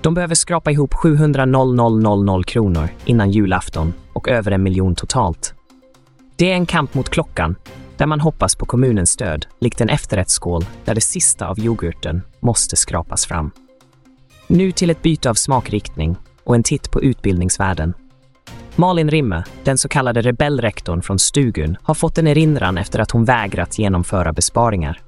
De 0.00 0.14
behöver 0.14 0.34
skrapa 0.34 0.70
ihop 0.70 0.94
700 0.94 1.46
000 1.46 2.44
kronor 2.44 2.88
innan 3.04 3.30
julafton 3.30 3.94
och 4.12 4.28
över 4.28 4.50
en 4.50 4.62
miljon 4.62 4.94
totalt. 4.94 5.54
Det 6.36 6.50
är 6.50 6.54
en 6.54 6.66
kamp 6.66 6.94
mot 6.94 7.08
klockan 7.08 7.56
där 7.96 8.06
man 8.06 8.20
hoppas 8.20 8.56
på 8.56 8.66
kommunens 8.66 9.10
stöd, 9.10 9.46
likt 9.60 9.80
en 9.80 9.88
efterrättsskål 9.88 10.64
där 10.84 10.94
det 10.94 11.00
sista 11.00 11.46
av 11.46 11.58
yoghurten 11.58 12.22
måste 12.40 12.76
skrapas 12.76 13.26
fram. 13.26 13.50
Nu 14.46 14.72
till 14.72 14.90
ett 14.90 15.02
byte 15.02 15.30
av 15.30 15.34
smakriktning 15.34 16.16
och 16.46 16.54
en 16.54 16.62
titt 16.62 16.90
på 16.90 17.02
utbildningsvärlden. 17.02 17.94
Malin 18.76 19.10
Rimme, 19.10 19.44
den 19.64 19.78
så 19.78 19.88
kallade 19.88 20.22
rebellrektorn 20.22 21.02
från 21.02 21.18
Stugun, 21.18 21.76
har 21.82 21.94
fått 21.94 22.18
en 22.18 22.26
erinran 22.26 22.78
efter 22.78 22.98
att 22.98 23.10
hon 23.10 23.24
vägrat 23.24 23.78
genomföra 23.78 24.32
besparingar. 24.32 25.00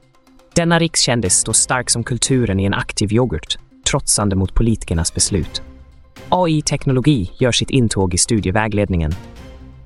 Denna 0.54 0.78
rikskändis 0.78 1.34
står 1.34 1.52
stark 1.52 1.90
som 1.90 2.04
kulturen 2.04 2.60
i 2.60 2.64
en 2.64 2.74
aktiv 2.74 3.12
yoghurt, 3.12 3.58
trotsande 3.90 4.36
mot 4.36 4.54
politikernas 4.54 5.14
beslut. 5.14 5.62
AI-teknologi 6.28 7.30
gör 7.38 7.52
sitt 7.52 7.70
intåg 7.70 8.14
i 8.14 8.18
studievägledningen. 8.18 9.12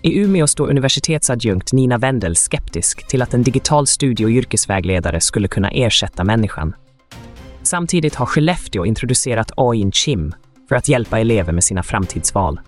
I 0.03 0.19
Umeå 0.19 0.47
står 0.47 0.71
universitetsadjunkt 0.71 1.73
Nina 1.73 1.99
Wendel 1.99 2.37
skeptisk 2.37 3.09
till 3.09 3.23
att 3.23 3.35
en 3.35 3.43
digital 3.43 3.87
studie 3.87 4.25
och 4.25 4.31
yrkesvägledare 4.31 5.21
skulle 5.21 5.49
kunna 5.49 5.71
ersätta 5.71 6.25
människan. 6.25 6.75
Samtidigt 7.63 8.15
har 8.15 8.27
Skellefteå 8.27 8.87
introducerat 8.87 9.53
AI 9.57 9.91
Chim 9.93 10.35
för 10.73 10.77
att 10.77 10.89
hjälpa 10.89 11.21
elever 11.21 11.53
med 11.53 11.65
sina 11.65 11.83
framtidsval. 11.83 12.61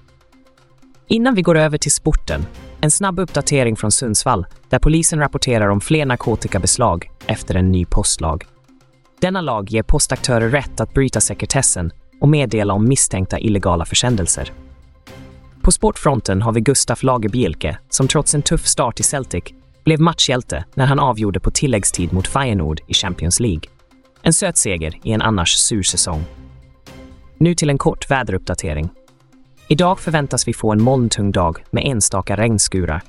Innan 1.08 1.34
vi 1.34 1.42
går 1.42 1.58
över 1.58 1.78
till 1.78 1.92
sporten, 1.92 2.46
en 2.80 2.90
snabb 2.90 3.18
uppdatering 3.18 3.76
från 3.76 3.92
Sundsvall 3.92 4.46
där 4.68 4.78
polisen 4.78 5.18
rapporterar 5.18 5.68
om 5.68 5.80
fler 5.80 6.06
narkotikabeslag 6.06 7.11
efter 7.26 7.54
en 7.54 7.73
ny 7.73 7.84
postlag. 7.84 8.44
Denna 9.20 9.40
lag 9.40 9.70
ger 9.70 9.82
postaktörer 9.82 10.49
rätt 10.49 10.80
att 10.80 10.94
bryta 10.94 11.20
sekretessen 11.20 11.90
och 12.20 12.28
meddela 12.28 12.75
om 12.75 12.88
misstänkta 12.88 13.38
illegala 13.38 13.84
försändelser. 13.84 14.52
På 15.62 15.73
sportfronten 15.73 16.42
har 16.42 16.52
vi 16.52 16.61
Gustaf 16.61 17.02
Lagerbielke 17.02 17.78
som 17.88 18.08
trots 18.08 18.34
en 18.34 18.42
tuff 18.42 18.66
start 18.66 19.00
i 19.00 19.02
Celtic 19.02 19.44
blev 19.84 20.00
matchhjälte 20.00 20.64
när 20.75 20.87
han 20.87 20.99
avgjorde 20.99 21.40
på 21.40 21.50
tilläggstid 21.50 22.12
mot 22.12 22.26
Feyenoord 22.26 22.80
i 22.87 22.94
Champions 22.94 23.40
League. 23.40 23.62
En 24.23 24.32
söt 24.32 24.56
seger 24.56 25.00
i 25.02 25.12
en 25.12 25.23
annars 25.23 25.54
sur 25.54 25.82
säsong. 25.82 26.25
Nu 27.44 27.54
till 27.54 27.70
en 27.70 27.78
kort 27.78 28.10
väderuppdatering. 28.10 28.90
Idag 29.68 30.00
förväntas 30.00 30.48
vi 30.48 30.52
få 30.52 30.72
en 30.72 30.82
molntung 30.82 31.32
dag 31.32 31.64
med 31.70 31.86
enstaka 31.86 32.36
regnskurar. 32.36 33.02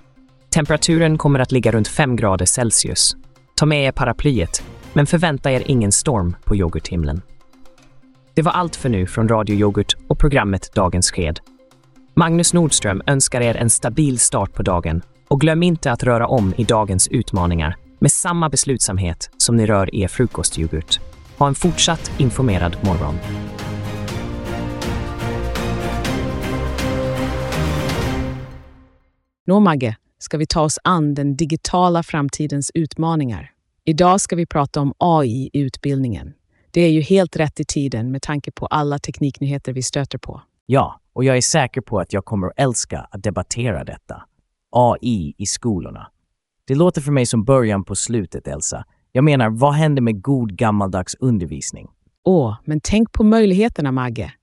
Temperaturen 0.50 1.18
kommer 1.18 1.40
att 1.40 1.52
ligga 1.52 1.72
runt 1.72 1.88
5 1.88 2.16
grader 2.16 2.46
Celsius. 2.46 3.16
Ta 3.56 3.66
med 3.66 3.88
er 3.88 3.92
paraplyet, 3.92 4.64
men 4.94 5.06
förvänta 5.06 5.52
er 5.52 5.64
ingen 5.66 5.92
storm 5.92 6.36
på 6.44 6.56
yoghurthimlen. 6.56 7.22
Det 8.34 8.42
var 8.42 8.52
allt 8.52 8.76
för 8.76 8.90
nu 8.90 9.08
från 9.08 9.28
Radio 9.28 9.56
Yoghurt 9.56 9.96
och 10.08 10.20
programmet 10.20 10.74
Dagens 10.74 11.12
sked. 11.12 11.40
Magnus 12.14 12.54
Nordström 12.54 13.02
önskar 13.08 13.42
er 13.42 13.58
en 13.58 13.70
stabil 13.70 14.20
start 14.20 14.54
på 14.54 14.64
dagen 14.64 15.02
och 15.28 15.42
glöm 15.42 15.64
inte 15.64 15.92
att 15.92 16.04
röra 16.04 16.28
om 16.28 16.54
i 16.58 16.64
dagens 16.64 17.08
utmaningar 17.08 17.76
med 18.00 18.12
samma 18.12 18.50
beslutsamhet 18.50 19.30
som 19.38 19.56
ni 19.56 19.66
rör 19.66 19.96
er 19.96 20.08
frukostyoghurt. 20.08 21.00
Ha 21.38 21.48
en 21.48 21.56
fortsatt 21.56 22.12
informerad 22.18 22.78
morgon. 22.84 23.16
Nå 29.48 29.60
Magge, 29.60 29.96
ska 30.18 30.38
vi 30.38 30.46
ta 30.46 30.62
oss 30.62 30.80
an 30.84 31.14
den 31.14 31.36
digitala 31.36 32.04
framtidens 32.04 32.72
utmaningar. 32.74 33.52
Idag 33.84 34.22
ska 34.22 34.36
vi 34.36 34.46
prata 34.46 34.82
om 34.82 34.94
AI 34.98 35.50
i 35.54 35.60
utbildningen. 35.60 36.34
Det 36.72 36.82
är 36.82 36.90
ju 36.90 37.02
helt 37.02 37.36
rätt 37.36 37.60
i 37.60 37.66
tiden 37.66 38.12
med 38.12 38.22
tanke 38.22 38.52
på 38.52 38.66
alla 38.66 39.00
tekniknyheter 39.00 39.74
vi 39.74 39.84
stöter 39.84 40.18
på. 40.18 40.42
Ja, 40.66 41.00
och 41.14 41.24
jag 41.24 41.38
är 41.38 41.42
säker 41.42 41.82
på 41.82 42.00
att 42.00 42.14
jag 42.14 42.26
kommer 42.26 42.48
att 42.48 42.54
älska 42.58 43.08
att 43.12 43.24
debattera 43.24 43.84
detta. 43.84 44.24
AI 44.72 45.34
i 45.38 45.46
skolorna. 45.46 46.08
Det 46.68 46.76
låter 46.76 47.02
för 47.02 47.12
mig 47.12 47.26
som 47.26 47.44
början 47.44 47.84
på 47.84 47.96
slutet, 47.96 48.48
Elsa. 48.48 48.86
Jag 49.12 49.24
menar, 49.24 49.50
vad 49.50 49.74
händer 49.74 50.02
med 50.02 50.22
god 50.22 50.58
gammaldags 50.58 51.16
undervisning? 51.20 51.88
Åh, 52.24 52.56
men 52.64 52.80
tänk 52.84 53.12
på 53.12 53.24
möjligheterna, 53.24 53.92
Magge. 53.92 54.34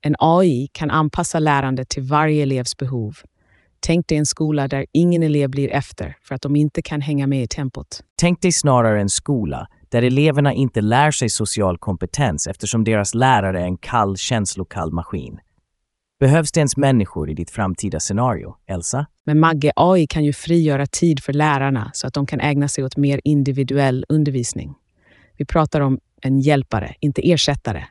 En 0.00 0.16
AI 0.18 0.68
kan 0.72 0.90
anpassa 0.90 1.38
lärandet 1.38 1.88
till 1.88 2.02
varje 2.02 2.42
elevs 2.42 2.76
behov. 2.76 3.16
Tänk 3.86 4.08
dig 4.08 4.18
en 4.18 4.26
skola 4.26 4.68
där 4.68 4.86
ingen 4.92 5.22
elev 5.22 5.50
blir 5.50 5.72
efter 5.72 6.16
för 6.22 6.34
att 6.34 6.42
de 6.42 6.56
inte 6.56 6.82
kan 6.82 7.00
hänga 7.00 7.26
med 7.26 7.42
i 7.42 7.48
tempot. 7.48 8.00
Tänk 8.20 8.42
dig 8.42 8.52
snarare 8.52 9.00
en 9.00 9.08
skola 9.08 9.68
där 9.88 10.02
eleverna 10.02 10.52
inte 10.52 10.80
lär 10.80 11.10
sig 11.10 11.30
social 11.30 11.78
kompetens 11.78 12.46
eftersom 12.46 12.84
deras 12.84 13.14
lärare 13.14 13.60
är 13.60 13.64
en 13.64 13.76
kall, 13.76 14.16
känslokall 14.16 14.92
maskin. 14.92 15.38
Behövs 16.20 16.52
det 16.52 16.60
ens 16.60 16.76
människor 16.76 17.30
i 17.30 17.34
ditt 17.34 17.50
framtida 17.50 18.00
scenario, 18.00 18.56
Elsa? 18.66 19.06
Men 19.24 19.40
Magge, 19.40 19.72
AI 19.76 20.06
kan 20.06 20.24
ju 20.24 20.32
frigöra 20.32 20.86
tid 20.86 21.22
för 21.22 21.32
lärarna 21.32 21.90
så 21.94 22.06
att 22.06 22.14
de 22.14 22.26
kan 22.26 22.40
ägna 22.40 22.68
sig 22.68 22.84
åt 22.84 22.96
mer 22.96 23.20
individuell 23.24 24.04
undervisning. 24.08 24.74
Vi 25.36 25.44
pratar 25.44 25.80
om 25.80 25.98
en 26.22 26.40
hjälpare, 26.40 26.94
inte 27.00 27.30
ersättare. 27.30 27.84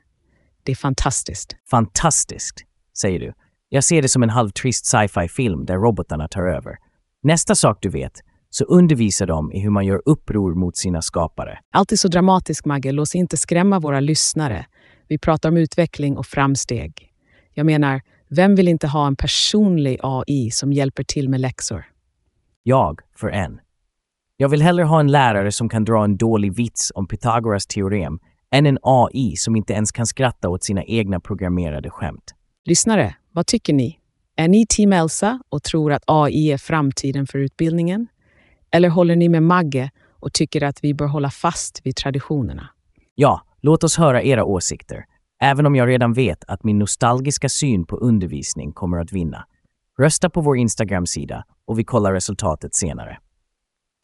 Det 0.63 0.71
är 0.71 0.75
fantastiskt. 0.75 1.55
Fantastiskt, 1.69 2.63
säger 2.97 3.19
du. 3.19 3.33
Jag 3.69 3.83
ser 3.83 4.01
det 4.01 4.09
som 4.09 4.23
en 4.23 4.29
halvtrist 4.29 4.85
sci-fi-film 4.85 5.65
där 5.65 5.75
robotarna 5.75 6.27
tar 6.27 6.43
över. 6.43 6.77
Nästa 7.23 7.55
sak 7.55 7.77
du 7.81 7.89
vet, 7.89 8.21
så 8.49 8.63
undervisar 8.63 9.27
de 9.27 9.51
i 9.51 9.59
hur 9.59 9.69
man 9.69 9.85
gör 9.85 10.01
uppror 10.05 10.55
mot 10.55 10.77
sina 10.77 11.01
skapare. 11.01 11.59
Alltid 11.73 11.99
så 11.99 12.07
dramatisk, 12.07 12.65
Magge. 12.65 12.91
Låt 12.91 13.15
inte 13.15 13.37
skrämma 13.37 13.79
våra 13.79 13.99
lyssnare. 13.99 14.65
Vi 15.07 15.17
pratar 15.17 15.49
om 15.49 15.57
utveckling 15.57 16.17
och 16.17 16.25
framsteg. 16.25 17.11
Jag 17.53 17.65
menar, 17.65 18.01
vem 18.29 18.55
vill 18.55 18.67
inte 18.67 18.87
ha 18.87 19.07
en 19.07 19.15
personlig 19.15 19.99
AI 20.03 20.51
som 20.51 20.73
hjälper 20.73 21.03
till 21.03 21.29
med 21.29 21.41
läxor? 21.41 21.85
Jag, 22.63 22.99
för 23.15 23.29
en. 23.29 23.59
Jag 24.37 24.49
vill 24.49 24.61
hellre 24.61 24.83
ha 24.83 24.99
en 24.99 25.11
lärare 25.11 25.51
som 25.51 25.69
kan 25.69 25.85
dra 25.85 26.03
en 26.03 26.17
dålig 26.17 26.55
vits 26.55 26.91
om 26.95 27.07
Pythagoras 27.07 27.67
teorem 27.67 28.19
än 28.51 28.65
en 28.65 28.77
AI 28.81 29.35
som 29.35 29.55
inte 29.55 29.73
ens 29.73 29.91
kan 29.91 30.05
skratta 30.05 30.49
åt 30.49 30.63
sina 30.63 30.83
egna 30.83 31.19
programmerade 31.19 31.89
skämt. 31.89 32.34
Lyssnare, 32.67 33.15
vad 33.31 33.47
tycker 33.47 33.73
ni? 33.73 33.99
Är 34.35 34.47
ni 34.47 34.65
team 34.69 34.93
Elsa 34.93 35.39
och 35.49 35.63
tror 35.63 35.93
att 35.93 36.03
AI 36.07 36.51
är 36.51 36.57
framtiden 36.57 37.27
för 37.27 37.39
utbildningen? 37.39 38.07
Eller 38.71 38.89
håller 38.89 39.15
ni 39.15 39.29
med 39.29 39.43
Magge 39.43 39.91
och 40.09 40.33
tycker 40.33 40.63
att 40.63 40.83
vi 40.83 40.93
bör 40.93 41.07
hålla 41.07 41.29
fast 41.29 41.81
vid 41.83 41.95
traditionerna? 41.95 42.69
Ja, 43.15 43.41
låt 43.61 43.83
oss 43.83 43.97
höra 43.97 44.23
era 44.23 44.45
åsikter. 44.45 45.05
Även 45.41 45.65
om 45.65 45.75
jag 45.75 45.89
redan 45.89 46.13
vet 46.13 46.43
att 46.47 46.63
min 46.63 46.79
nostalgiska 46.79 47.49
syn 47.49 47.85
på 47.85 47.97
undervisning 47.97 48.73
kommer 48.73 48.97
att 48.97 49.11
vinna. 49.11 49.45
Rösta 49.99 50.29
på 50.29 50.41
vår 50.41 50.57
Instagram-sida 50.57 51.45
och 51.65 51.79
vi 51.79 51.83
kollar 51.83 52.13
resultatet 52.13 52.75
senare. 52.75 53.17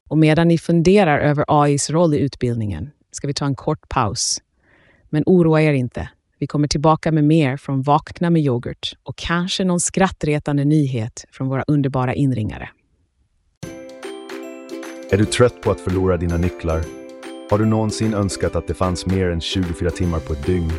Och 0.09 0.17
medan 0.17 0.47
ni 0.47 0.57
funderar 0.57 1.19
över 1.19 1.45
AIs 1.47 1.89
roll 1.89 2.13
i 2.13 2.19
utbildningen 2.19 2.89
ska 3.11 3.27
vi 3.27 3.33
ta 3.33 3.45
en 3.45 3.55
kort 3.55 3.89
paus. 3.89 4.41
Men 5.09 5.23
oroa 5.25 5.61
er 5.61 5.73
inte. 5.73 6.09
Vi 6.41 6.47
kommer 6.47 6.67
tillbaka 6.67 7.11
med 7.11 7.23
mer 7.23 7.57
från 7.57 7.81
Vakna 7.81 8.29
med 8.29 8.41
yoghurt 8.41 8.93
och 9.03 9.15
kanske 9.17 9.63
någon 9.63 9.79
skrattretande 9.79 10.65
nyhet 10.65 11.25
från 11.31 11.47
våra 11.47 11.63
underbara 11.67 12.13
inringare. 12.13 12.69
Är 15.11 15.17
du 15.17 15.25
trött 15.25 15.61
på 15.61 15.71
att 15.71 15.79
förlora 15.79 16.17
dina 16.17 16.37
nycklar? 16.37 16.81
Har 17.49 17.57
du 17.57 17.65
någonsin 17.65 18.13
önskat 18.13 18.55
att 18.55 18.67
det 18.67 18.73
fanns 18.73 19.05
mer 19.05 19.29
än 19.29 19.41
24 19.41 19.89
timmar 19.89 20.19
på 20.19 20.33
ett 20.33 20.45
dygn? 20.45 20.71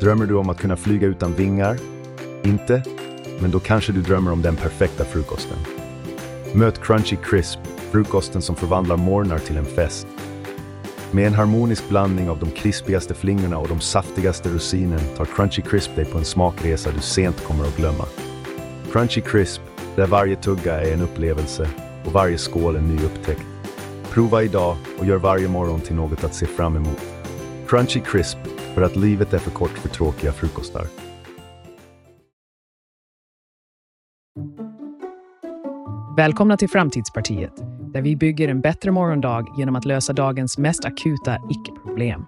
Drömmer 0.00 0.26
du 0.26 0.34
om 0.34 0.50
att 0.50 0.58
kunna 0.58 0.76
flyga 0.76 1.06
utan 1.06 1.34
vingar? 1.34 1.78
Inte? 2.44 2.82
Men 3.40 3.50
då 3.50 3.60
kanske 3.60 3.92
du 3.92 4.02
drömmer 4.02 4.32
om 4.32 4.42
den 4.42 4.56
perfekta 4.56 5.04
frukosten. 5.04 5.58
Möt 6.54 6.82
Crunchy 6.82 7.16
Crisp, 7.16 7.60
frukosten 7.90 8.42
som 8.42 8.56
förvandlar 8.56 8.96
morgnar 8.96 9.38
till 9.38 9.56
en 9.56 9.66
fest. 9.66 10.06
Med 11.16 11.26
en 11.26 11.34
harmonisk 11.34 11.88
blandning 11.88 12.30
av 12.30 12.38
de 12.38 12.50
krispigaste 12.50 13.14
flingorna 13.14 13.58
och 13.58 13.68
de 13.68 13.80
saftigaste 13.80 14.48
russinen 14.48 15.00
tar 15.16 15.24
Crunchy 15.24 15.62
Crisp 15.62 15.96
dig 15.96 16.04
på 16.04 16.18
en 16.18 16.24
smakresa 16.24 16.90
du 16.90 17.00
sent 17.00 17.44
kommer 17.44 17.64
att 17.64 17.76
glömma. 17.76 18.04
Crunchy 18.92 19.20
Crisp, 19.20 19.62
där 19.94 20.06
varje 20.06 20.36
tugga 20.36 20.80
är 20.80 20.94
en 20.94 21.00
upplevelse 21.00 21.68
och 22.04 22.12
varje 22.12 22.38
skål 22.38 22.76
en 22.76 22.88
ny 22.88 23.04
upptäckt. 23.04 23.46
Prova 24.10 24.42
idag 24.42 24.76
och 24.98 25.06
gör 25.06 25.16
varje 25.16 25.48
morgon 25.48 25.80
till 25.80 25.96
något 25.96 26.24
att 26.24 26.34
se 26.34 26.46
fram 26.46 26.76
emot. 26.76 27.02
Crunchy 27.68 28.00
Crisp, 28.00 28.38
för 28.74 28.82
att 28.82 28.96
livet 28.96 29.32
är 29.32 29.38
för 29.38 29.50
kort 29.50 29.78
för 29.78 29.88
tråkiga 29.88 30.32
frukostar. 30.32 30.86
Välkomna 36.16 36.56
till 36.56 36.68
Framtidspartiet, 36.68 37.52
där 37.96 38.02
vi 38.02 38.16
bygger 38.16 38.48
en 38.48 38.60
bättre 38.60 38.90
morgondag 38.90 39.46
genom 39.56 39.76
att 39.76 39.84
lösa 39.84 40.12
dagens 40.12 40.58
mest 40.58 40.84
akuta 40.84 41.38
icke-problem. 41.50 42.26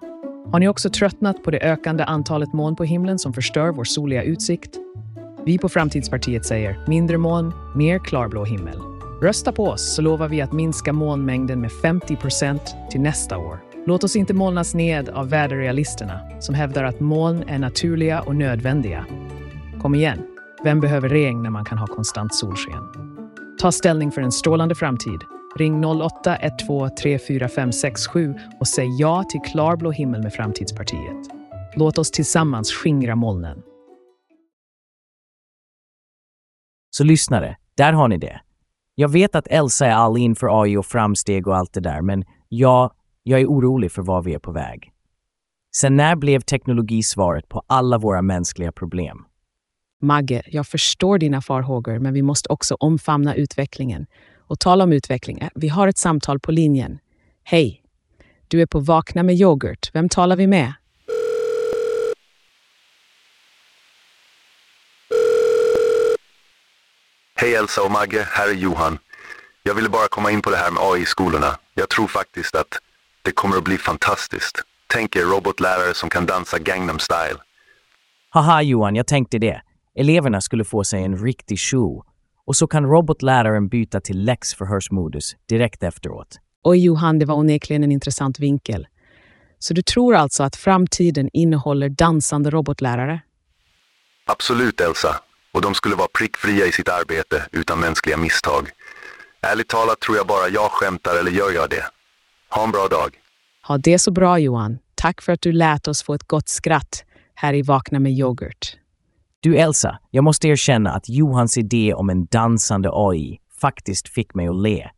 Har 0.51 0.59
ni 0.59 0.67
också 0.67 0.89
tröttnat 0.89 1.43
på 1.43 1.51
det 1.51 1.59
ökande 1.59 2.03
antalet 2.03 2.53
moln 2.53 2.75
på 2.75 2.83
himlen 2.83 3.19
som 3.19 3.33
förstör 3.33 3.71
vår 3.71 3.83
soliga 3.83 4.23
utsikt? 4.23 4.77
Vi 5.45 5.57
på 5.57 5.69
Framtidspartiet 5.69 6.45
säger 6.45 6.85
mindre 6.87 7.17
moln, 7.17 7.53
mer 7.75 7.99
klarblå 7.99 8.45
himmel. 8.45 8.79
Rösta 9.21 9.51
på 9.51 9.65
oss 9.65 9.95
så 9.95 10.01
lovar 10.01 10.27
vi 10.27 10.41
att 10.41 10.53
minska 10.53 10.93
molnmängden 10.93 11.61
med 11.61 11.71
50% 11.71 12.59
till 12.91 13.01
nästa 13.01 13.37
år. 13.37 13.59
Låt 13.85 14.03
oss 14.03 14.15
inte 14.15 14.33
molnas 14.33 14.73
ned 14.73 15.09
av 15.09 15.29
väderrealisterna 15.29 16.19
som 16.39 16.55
hävdar 16.55 16.83
att 16.83 16.99
moln 16.99 17.43
är 17.47 17.59
naturliga 17.59 18.21
och 18.21 18.35
nödvändiga. 18.35 19.05
Kom 19.81 19.95
igen, 19.95 20.19
vem 20.63 20.79
behöver 20.79 21.09
regn 21.09 21.43
när 21.43 21.49
man 21.49 21.65
kan 21.65 21.77
ha 21.77 21.87
konstant 21.87 22.35
solsken? 22.35 22.83
Ta 23.61 23.71
ställning 23.71 24.11
för 24.11 24.21
en 24.21 24.31
strålande 24.31 24.75
framtid 24.75 25.19
Ring 25.55 25.85
0812 25.85 26.89
34567 26.89 28.35
och 28.59 28.67
säg 28.67 28.87
ja 28.99 29.23
till 29.23 29.39
klarblå 29.41 29.91
himmel 29.91 30.23
med 30.23 30.33
Framtidspartiet. 30.33 31.17
Låt 31.75 31.97
oss 31.97 32.11
tillsammans 32.11 32.71
skingra 32.71 33.15
molnen. 33.15 33.61
Så 36.89 37.03
lyssnare, 37.03 37.57
där 37.75 37.93
har 37.93 38.07
ni 38.07 38.17
det. 38.17 38.41
Jag 38.95 39.09
vet 39.09 39.35
att 39.35 39.47
Elsa 39.47 39.85
är 39.85 39.91
all 39.91 40.17
in 40.17 40.35
för 40.35 40.61
AI 40.61 40.77
och 40.77 40.85
framsteg 40.85 41.47
och 41.47 41.57
allt 41.57 41.73
det 41.73 41.79
där, 41.79 42.01
men 42.01 42.25
jag, 42.47 42.91
jag 43.23 43.41
är 43.41 43.45
orolig 43.45 43.91
för 43.91 44.01
var 44.01 44.21
vi 44.21 44.33
är 44.33 44.39
på 44.39 44.51
väg. 44.51 44.91
Sen 45.75 45.95
när 45.95 46.15
blev 46.15 46.39
teknologi 46.39 47.03
svaret 47.03 47.49
på 47.49 47.63
alla 47.67 47.97
våra 47.97 48.21
mänskliga 48.21 48.71
problem? 48.71 49.25
Magge, 50.01 50.41
jag 50.45 50.67
förstår 50.67 51.17
dina 51.17 51.41
farhågor, 51.41 51.99
men 51.99 52.13
vi 52.13 52.21
måste 52.21 52.49
också 52.49 52.75
omfamna 52.79 53.35
utvecklingen. 53.35 54.05
Och 54.49 54.59
tala 54.59 54.83
om 54.83 54.93
utveckling, 54.93 55.49
vi 55.55 55.67
har 55.67 55.87
ett 55.87 55.97
samtal 55.97 56.39
på 56.39 56.51
linjen. 56.51 56.99
Hej! 57.43 57.83
Du 58.47 58.61
är 58.61 58.65
på 58.65 58.79
Vakna 58.79 59.23
med 59.23 59.35
yoghurt. 59.35 59.89
Vem 59.93 60.09
talar 60.09 60.35
vi 60.35 60.47
med? 60.47 60.73
Hej 67.35 67.55
Elsa 67.55 67.81
och 67.83 67.91
Magge, 67.91 68.27
här 68.31 68.49
är 68.49 68.53
Johan. 68.53 68.97
Jag 69.63 69.73
ville 69.73 69.89
bara 69.89 70.07
komma 70.07 70.31
in 70.31 70.41
på 70.41 70.49
det 70.49 70.57
här 70.57 70.71
med 70.71 70.83
AI 70.83 71.01
i 71.01 71.05
skolorna. 71.05 71.57
Jag 71.73 71.89
tror 71.89 72.07
faktiskt 72.07 72.55
att 72.55 72.79
det 73.21 73.31
kommer 73.31 73.57
att 73.57 73.63
bli 73.63 73.77
fantastiskt. 73.77 74.61
Tänk 74.87 75.15
er 75.15 75.21
robotlärare 75.21 75.93
som 75.93 76.09
kan 76.09 76.25
dansa 76.25 76.59
Gangnam 76.59 76.99
style. 76.99 77.39
Haha 78.29 78.61
Johan, 78.61 78.95
jag 78.95 79.07
tänkte 79.07 79.37
det. 79.37 79.61
Eleverna 79.95 80.41
skulle 80.41 80.65
få 80.65 80.83
sig 80.83 81.03
en 81.03 81.17
riktig 81.23 81.59
show. 81.59 82.05
Och 82.49 82.55
så 82.55 82.67
kan 82.67 82.85
robotläraren 82.85 83.67
byta 83.67 84.01
till 84.01 84.25
läxförhörsmodus 84.25 85.35
direkt 85.49 85.83
efteråt. 85.83 86.39
Oj 86.63 86.83
Johan, 86.85 87.19
det 87.19 87.25
var 87.25 87.35
onekligen 87.35 87.83
en 87.83 87.91
intressant 87.91 88.39
vinkel. 88.39 88.87
Så 89.59 89.73
du 89.73 89.81
tror 89.81 90.15
alltså 90.15 90.43
att 90.43 90.55
framtiden 90.55 91.29
innehåller 91.33 91.89
dansande 91.89 92.49
robotlärare? 92.49 93.21
Absolut 94.25 94.81
Elsa. 94.81 95.15
Och 95.53 95.61
de 95.61 95.73
skulle 95.73 95.95
vara 95.95 96.07
prickfria 96.17 96.65
i 96.65 96.71
sitt 96.71 96.89
arbete 96.89 97.45
utan 97.51 97.79
mänskliga 97.79 98.17
misstag. 98.17 98.69
Ärligt 99.41 99.67
talat 99.67 99.99
tror 99.99 100.17
jag 100.17 100.27
bara 100.27 100.49
jag 100.49 100.71
skämtar 100.71 101.19
eller 101.19 101.31
gör 101.31 101.51
jag 101.51 101.69
det. 101.69 101.85
Ha 102.49 102.63
en 102.63 102.71
bra 102.71 102.87
dag. 102.87 103.19
Ha 103.67 103.77
det 103.77 103.99
så 103.99 104.11
bra 104.11 104.39
Johan. 104.39 104.79
Tack 104.95 105.21
för 105.21 105.33
att 105.33 105.41
du 105.41 105.51
lät 105.51 105.87
oss 105.87 106.03
få 106.03 106.13
ett 106.13 106.27
gott 106.27 106.49
skratt 106.49 107.03
här 107.35 107.53
i 107.53 107.61
Vakna 107.61 107.99
med 107.99 108.11
yoghurt. 108.11 108.78
Du 109.41 109.57
Elsa, 109.57 109.99
jag 110.11 110.23
måste 110.23 110.47
erkänna 110.47 110.91
att 110.91 111.09
Johans 111.09 111.57
idé 111.57 111.93
om 111.93 112.09
en 112.09 112.25
dansande 112.25 112.89
AI 112.93 113.39
faktiskt 113.61 114.09
fick 114.09 114.33
mig 114.35 114.47
att 114.47 114.55
le. 114.55 114.89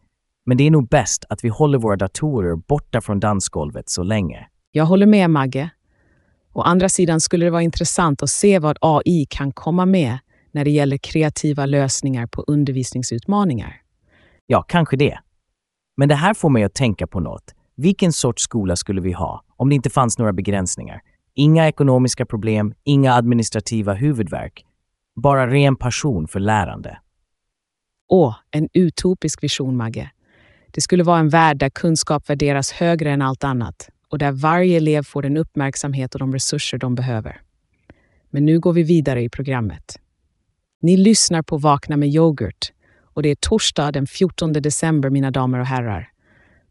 Men 0.46 0.58
det 0.58 0.68
är 0.68 0.72
nog 0.72 0.88
bäst 0.90 1.26
att 1.30 1.44
vi 1.44 1.50
håller 1.50 1.78
våra 1.78 1.96
datorer 1.96 2.56
borta 2.56 3.02
från 3.02 3.20
dansgolvet 3.20 3.90
så 3.90 4.04
länge. 4.04 4.48
Jag 4.72 4.86
håller 4.86 5.06
med 5.06 5.30
Magge. 5.30 5.70
Å 6.54 6.62
andra 6.62 6.90
sidan 6.90 7.22
skulle 7.22 7.46
det 7.46 7.50
vara 7.50 7.62
intressant 7.62 8.24
att 8.24 8.30
se 8.30 8.60
vad 8.60 8.78
AI 8.82 9.26
kan 9.30 9.52
komma 9.52 9.86
med 9.86 10.20
när 10.52 10.66
det 10.66 10.72
gäller 10.72 10.98
kreativa 10.98 11.66
lösningar 11.66 12.28
på 12.28 12.44
undervisningsutmaningar. 12.48 13.82
Ja, 14.48 14.62
kanske 14.62 14.98
det. 14.98 15.20
Men 15.98 16.10
det 16.10 16.16
här 16.16 16.34
får 16.34 16.50
mig 16.50 16.64
att 16.64 16.74
tänka 16.74 17.08
på 17.08 17.20
något. 17.20 17.56
Vilken 17.76 18.14
sorts 18.14 18.44
skola 18.44 18.76
skulle 18.76 19.02
vi 19.02 19.12
ha 19.12 19.44
om 19.58 19.70
det 19.70 19.76
inte 19.76 19.90
fanns 19.90 20.18
några 20.18 20.34
begränsningar? 20.34 21.02
Inga 21.34 21.68
ekonomiska 21.68 22.26
problem, 22.26 22.74
inga 22.84 23.14
administrativa 23.14 23.94
huvudvärk. 23.94 24.66
Bara 25.16 25.48
ren 25.48 25.76
passion 25.76 26.28
för 26.28 26.40
lärande. 26.40 26.98
Åh, 28.10 28.36
en 28.52 28.70
utopisk 28.74 29.44
vision, 29.44 29.78
Magge. 29.78 30.12
Det 30.72 30.82
skulle 30.82 31.04
vara 31.04 31.20
en 31.20 31.30
värld 31.30 31.58
där 31.58 31.70
kunskap 31.70 32.30
värderas 32.30 32.72
högre 32.72 33.12
än 33.12 33.22
allt 33.22 33.44
annat 33.44 33.90
och 34.10 34.18
där 34.18 34.32
varje 34.32 34.78
elev 34.78 35.04
får 35.04 35.22
den 35.22 35.38
uppmärksamhet 35.38 36.14
och 36.14 36.20
de 36.20 36.34
resurser 36.34 36.78
de 36.78 36.96
behöver. 36.96 37.42
Men 38.30 38.46
nu 38.46 38.60
går 38.60 38.74
vi 38.74 38.84
vidare 38.84 39.24
i 39.24 39.30
programmet. 39.30 40.00
Ni 40.82 40.98
lyssnar 40.98 41.42
på 41.42 41.58
Vakna 41.58 41.98
med 41.98 42.10
yoghurt 42.10 42.72
och 43.14 43.24
det 43.24 43.30
är 43.30 43.36
torsdag 43.36 43.92
den 43.92 44.08
14 44.08 44.54
december, 44.54 45.10
mina 45.10 45.32
damer 45.32 45.60
och 45.60 45.66
herrar. 45.66 46.10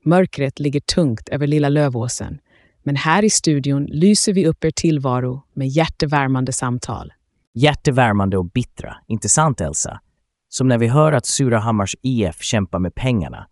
Mörkret 0.04 0.58
ligger 0.58 0.80
tungt 0.80 1.28
över 1.28 1.46
Lilla 1.46 1.68
Lövåsen, 1.68 2.38
men 2.82 2.96
här 2.96 3.24
i 3.24 3.30
studion 3.30 3.84
lyser 3.84 4.32
vi 4.32 4.46
upp 4.46 4.64
er 4.64 4.70
tillvaro 4.70 5.42
med 5.54 5.68
hjärtevärmande 5.68 6.52
samtal. 6.52 7.12
Hjärtevärmande 7.54 8.38
och 8.38 8.50
bittra, 8.50 8.96
inte 9.06 9.28
sant 9.28 9.60
Elsa? 9.60 10.00
Som 10.48 10.68
när 10.68 10.78
vi 10.78 10.86
hör 10.86 11.12
att 11.12 11.26
Surahammars 11.26 11.96
IF 12.02 12.42
kämpar 12.42 12.78
med 12.78 12.94
pengarna. 12.94 13.46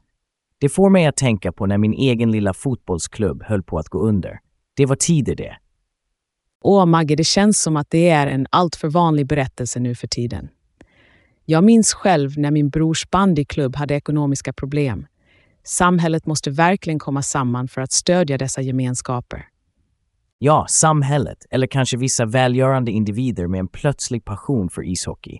Det 0.60 0.68
får 0.68 0.90
mig 0.90 1.06
att 1.06 1.16
tänka 1.16 1.52
på 1.52 1.66
när 1.66 1.78
min 1.78 1.92
egen 1.92 2.30
lilla 2.30 2.54
fotbollsklubb 2.54 3.42
höll 3.42 3.62
på 3.62 3.78
att 3.78 3.88
gå 3.88 3.98
under. 3.98 4.40
Det 4.76 4.86
var 4.86 4.96
tider 4.96 5.34
det. 5.34 5.56
Åh, 6.60 6.86
Magge, 6.86 7.16
det 7.16 7.24
känns 7.24 7.62
som 7.62 7.76
att 7.76 7.90
det 7.90 8.08
är 8.08 8.26
en 8.26 8.46
alltför 8.50 8.88
vanlig 8.88 9.26
berättelse 9.26 9.80
nu 9.80 9.94
för 9.94 10.06
tiden. 10.06 10.48
Jag 11.44 11.64
minns 11.64 11.92
själv 11.94 12.38
när 12.38 12.50
min 12.50 12.70
brors 12.70 13.10
bandyklubb 13.10 13.76
hade 13.76 13.94
ekonomiska 13.94 14.52
problem. 14.52 15.06
Samhället 15.68 16.26
måste 16.26 16.50
verkligen 16.50 16.98
komma 16.98 17.22
samman 17.22 17.68
för 17.68 17.80
att 17.80 17.92
stödja 17.92 18.38
dessa 18.38 18.60
gemenskaper. 18.60 19.46
Ja, 20.38 20.66
samhället, 20.68 21.38
eller 21.50 21.66
kanske 21.66 21.96
vissa 21.96 22.26
välgörande 22.26 22.90
individer 22.90 23.46
med 23.46 23.60
en 23.60 23.68
plötslig 23.68 24.24
passion 24.24 24.70
för 24.70 24.88
ishockey. 24.88 25.38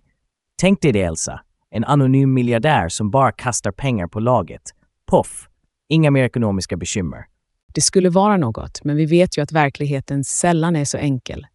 Tänk 0.61 0.83
dig 0.83 0.93
det, 0.93 1.03
Elsa. 1.03 1.41
En 1.71 1.85
anonym 1.85 2.35
miljardär 2.35 2.89
som 2.89 3.11
bara 3.11 3.33
kastar 3.33 3.73
pengar 3.73 4.07
på 4.07 4.21
laget. 4.21 4.63
Poff! 5.07 5.49
Inga 5.89 6.11
mer 6.11 6.25
ekonomiska 6.25 6.77
bekymmer. 6.77 7.25
Det 7.75 7.81
skulle 7.81 8.11
vara 8.11 8.37
något, 8.37 8.85
men 8.85 8.97
vi 8.97 9.07
vet 9.07 9.39
ju 9.39 9.43
att 9.43 9.53
verkligheten 9.53 10.25
sällan 10.25 10.77
är 10.77 10.85
så 10.85 10.99
enkel. 10.99 11.47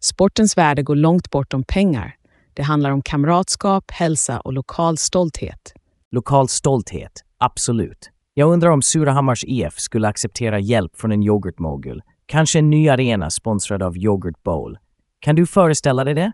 Sportens 0.00 0.56
värde 0.56 0.82
går 0.82 0.96
långt 0.96 1.30
bortom 1.30 1.64
pengar. 1.64 2.16
Det 2.54 2.62
handlar 2.62 2.90
om 2.90 3.02
kamratskap, 3.02 3.90
hälsa 3.90 4.40
och 4.40 4.52
lokal 4.52 4.98
stolthet. 4.98 5.74
Lokal 6.10 6.48
stolthet, 6.48 7.12
absolut. 7.44 8.10
Jag 8.34 8.52
undrar 8.52 8.70
om 8.70 8.82
Surahammars 8.82 9.44
IF 9.44 9.78
skulle 9.78 10.08
acceptera 10.08 10.58
hjälp 10.58 10.96
från 10.96 11.12
en 11.12 11.22
yoghurtmogul. 11.22 12.02
Kanske 12.26 12.58
en 12.58 12.70
ny 12.70 12.88
arena 12.88 13.30
sponsrad 13.30 13.82
av 13.82 13.96
Yoghurt 13.96 14.42
Bowl. 14.42 14.78
Kan 15.18 15.36
du 15.36 15.46
föreställa 15.46 16.04
dig 16.04 16.14
det? 16.14 16.32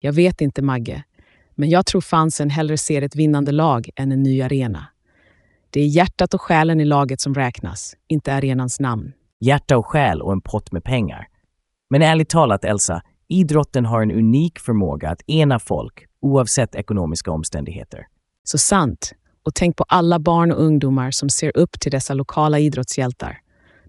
Jag 0.00 0.12
vet 0.12 0.40
inte, 0.40 0.62
Magge, 0.62 1.04
men 1.54 1.70
jag 1.70 1.86
tror 1.86 2.00
fansen 2.00 2.50
hellre 2.50 2.78
ser 2.78 3.02
ett 3.02 3.16
vinnande 3.16 3.52
lag 3.52 3.90
än 3.96 4.12
en 4.12 4.22
ny 4.22 4.42
arena. 4.42 4.86
Det 5.70 5.80
är 5.80 5.86
hjärtat 5.86 6.34
och 6.34 6.40
själen 6.40 6.80
i 6.80 6.84
laget 6.84 7.20
som 7.20 7.34
räknas, 7.34 7.96
inte 8.08 8.34
arenans 8.34 8.80
namn. 8.80 9.12
Hjärta 9.40 9.78
och 9.78 9.86
själ 9.86 10.22
och 10.22 10.32
en 10.32 10.40
pott 10.40 10.72
med 10.72 10.84
pengar. 10.84 11.28
Men 11.90 12.02
ärligt 12.02 12.28
talat, 12.28 12.64
Elsa, 12.64 13.02
idrotten 13.28 13.86
har 13.86 14.02
en 14.02 14.10
unik 14.10 14.58
förmåga 14.58 15.10
att 15.10 15.22
ena 15.26 15.58
folk, 15.58 16.06
oavsett 16.20 16.74
ekonomiska 16.74 17.30
omständigheter. 17.30 18.06
Så 18.44 18.58
sant. 18.58 19.12
Och 19.42 19.54
tänk 19.54 19.76
på 19.76 19.84
alla 19.88 20.18
barn 20.18 20.52
och 20.52 20.62
ungdomar 20.62 21.10
som 21.10 21.28
ser 21.28 21.56
upp 21.56 21.80
till 21.80 21.92
dessa 21.92 22.14
lokala 22.14 22.58
idrottshjältar. 22.58 23.38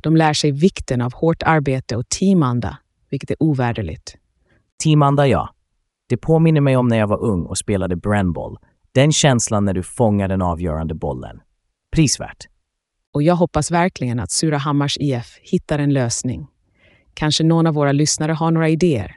De 0.02 0.16
lär 0.16 0.34
sig 0.34 0.52
vikten 0.52 1.02
av 1.02 1.14
hårt 1.14 1.44
arbete 1.44 1.96
och 1.96 2.10
teamanda, 2.10 2.78
vilket 3.10 3.32
är 3.32 3.38
ovärderligt. 3.40 4.16
Teamanda, 4.84 5.28
ja. 5.28 5.50
Det 6.10 6.18
påminner 6.18 6.62
mig 6.62 6.78
om 6.78 6.88
när 6.88 6.98
jag 6.98 7.08
var 7.08 7.24
ung 7.24 7.46
och 7.46 7.58
spelade 7.58 7.96
brandboll. 7.96 8.58
Den 8.92 9.12
känslan 9.12 9.66
när 9.66 9.74
du 9.74 9.84
fångar 9.84 10.28
den 10.28 10.42
avgörande 10.42 10.94
bollen. 10.94 11.40
Prisvärt. 11.96 12.48
Och 13.14 13.24
jag 13.24 13.36
hoppas 13.36 13.72
verkligen 13.72 14.20
att 14.20 14.32
Surahammars 14.32 14.98
IF 15.00 15.40
hittar 15.42 15.80
en 15.80 15.94
lösning. 15.94 16.48
Kanske 17.14 17.44
någon 17.44 17.68
av 17.68 17.74
våra 17.74 17.92
lyssnare 17.92 18.32
har 18.32 18.52
några 18.52 18.70
idéer. 18.70 19.16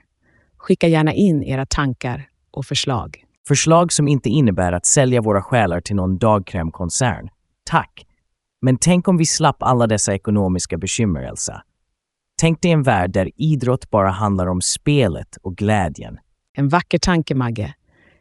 Skicka 0.56 0.88
gärna 0.88 1.12
in 1.12 1.42
era 1.42 1.66
tankar 1.66 2.28
och 2.50 2.66
förslag. 2.66 3.24
Förslag 3.48 3.92
som 3.92 4.08
inte 4.08 4.28
innebär 4.28 4.72
att 4.72 4.86
sälja 4.86 5.20
våra 5.20 5.42
själar 5.42 5.80
till 5.80 5.96
någon 5.96 6.18
dagkrämkoncern. 6.18 7.28
Tack! 7.64 8.06
Men 8.60 8.78
tänk 8.78 9.08
om 9.08 9.16
vi 9.16 9.26
slapp 9.26 9.62
alla 9.62 9.86
dessa 9.86 10.14
ekonomiska 10.14 10.78
bekymmer, 10.78 11.22
Elsa. 11.22 11.62
Tänk 12.40 12.62
dig 12.62 12.70
en 12.70 12.82
värld 12.82 13.12
där 13.12 13.30
idrott 13.36 13.90
bara 13.90 14.10
handlar 14.10 14.46
om 14.46 14.60
spelet 14.60 15.36
och 15.42 15.56
glädjen. 15.56 16.18
En 16.56 16.68
vacker 16.68 16.98
tanke, 16.98 17.34
Magge. 17.34 17.74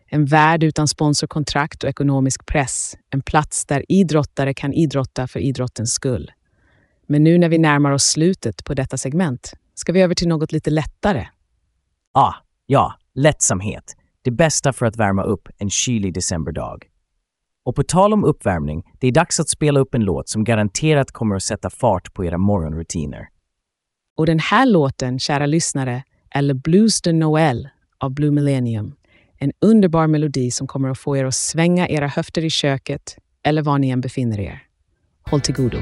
En 0.08 0.26
värld 0.26 0.64
utan 0.64 0.88
sponsorkontrakt 0.88 1.84
och 1.84 1.90
ekonomisk 1.90 2.46
press. 2.46 2.98
En 3.10 3.22
plats 3.22 3.66
där 3.66 3.86
idrottare 3.90 4.54
kan 4.54 4.74
idrotta 4.74 5.28
för 5.28 5.40
idrottens 5.40 5.94
skull. 5.94 6.32
Men 7.08 7.24
nu 7.24 7.38
när 7.38 7.50
vi 7.50 7.58
närmar 7.58 7.92
oss 7.92 8.04
slutet 8.04 8.64
på 8.64 8.74
detta 8.74 8.98
segment 8.98 9.54
ska 9.74 9.94
vi 9.94 10.02
över 10.02 10.16
till 10.16 10.28
något 10.28 10.52
lite 10.52 10.70
lättare. 10.70 11.28
Ah, 12.14 12.34
ja, 12.66 12.94
lättsamhet. 13.16 13.96
Det 14.26 14.32
bästa 14.32 14.74
för 14.74 14.86
att 14.86 14.98
värma 14.98 15.24
upp 15.24 15.50
en 15.58 15.70
kylig 15.70 16.14
decemberdag. 16.14 16.86
Och 17.66 17.76
på 17.76 17.84
tal 17.84 18.14
om 18.14 18.24
uppvärmning, 18.24 18.84
det 19.00 19.08
är 19.08 19.12
dags 19.12 19.40
att 19.40 19.50
spela 19.50 19.80
upp 19.80 19.96
en 19.96 20.02
låt 20.02 20.30
som 20.30 20.44
garanterat 20.44 21.12
kommer 21.12 21.36
att 21.36 21.44
sätta 21.44 21.70
fart 21.70 22.14
på 22.14 22.26
era 22.26 22.38
morgonrutiner. 22.38 23.28
Och 24.18 24.26
den 24.26 24.40
här 24.40 24.66
låten, 24.66 25.20
kära 25.20 25.46
lyssnare, 25.46 26.04
är 26.30 26.42
Le 26.42 26.54
Blues 26.54 27.02
de 27.02 27.14
Noël 27.14 27.70
av 27.98 28.12
Blue 28.14 28.32
Millennium. 28.32 28.96
En 29.38 29.52
underbar 29.62 30.08
melodi 30.08 30.52
som 30.52 30.68
kommer 30.68 30.90
att 30.90 31.00
få 31.00 31.18
er 31.18 31.26
att 31.26 31.36
svänga 31.36 31.88
era 31.88 32.08
höfter 32.08 32.46
i 32.46 32.50
köket, 32.50 33.18
eller 33.44 33.62
var 33.62 33.78
ni 33.78 33.90
än 33.90 34.02
befinner 34.02 34.40
er. 34.40 34.64
Håll 35.30 35.42
till 35.42 35.56
godo. 35.56 35.78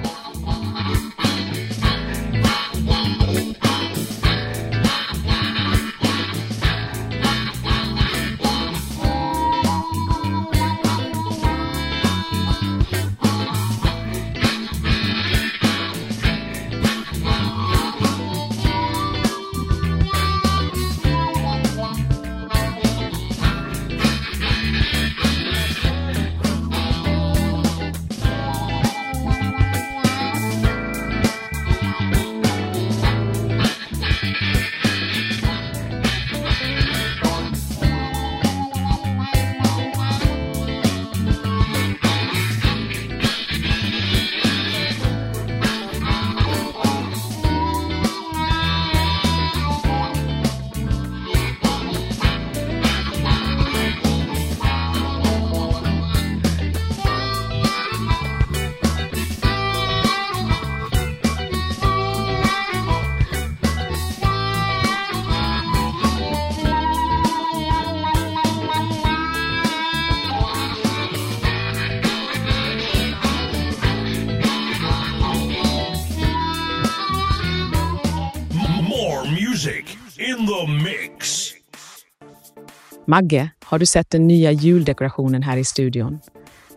Magge, 83.11 83.51
har 83.63 83.79
du 83.79 83.85
sett 83.85 84.09
den 84.09 84.27
nya 84.27 84.51
juldekorationen 84.51 85.43
här 85.43 85.57
i 85.57 85.63
studion? 85.63 86.19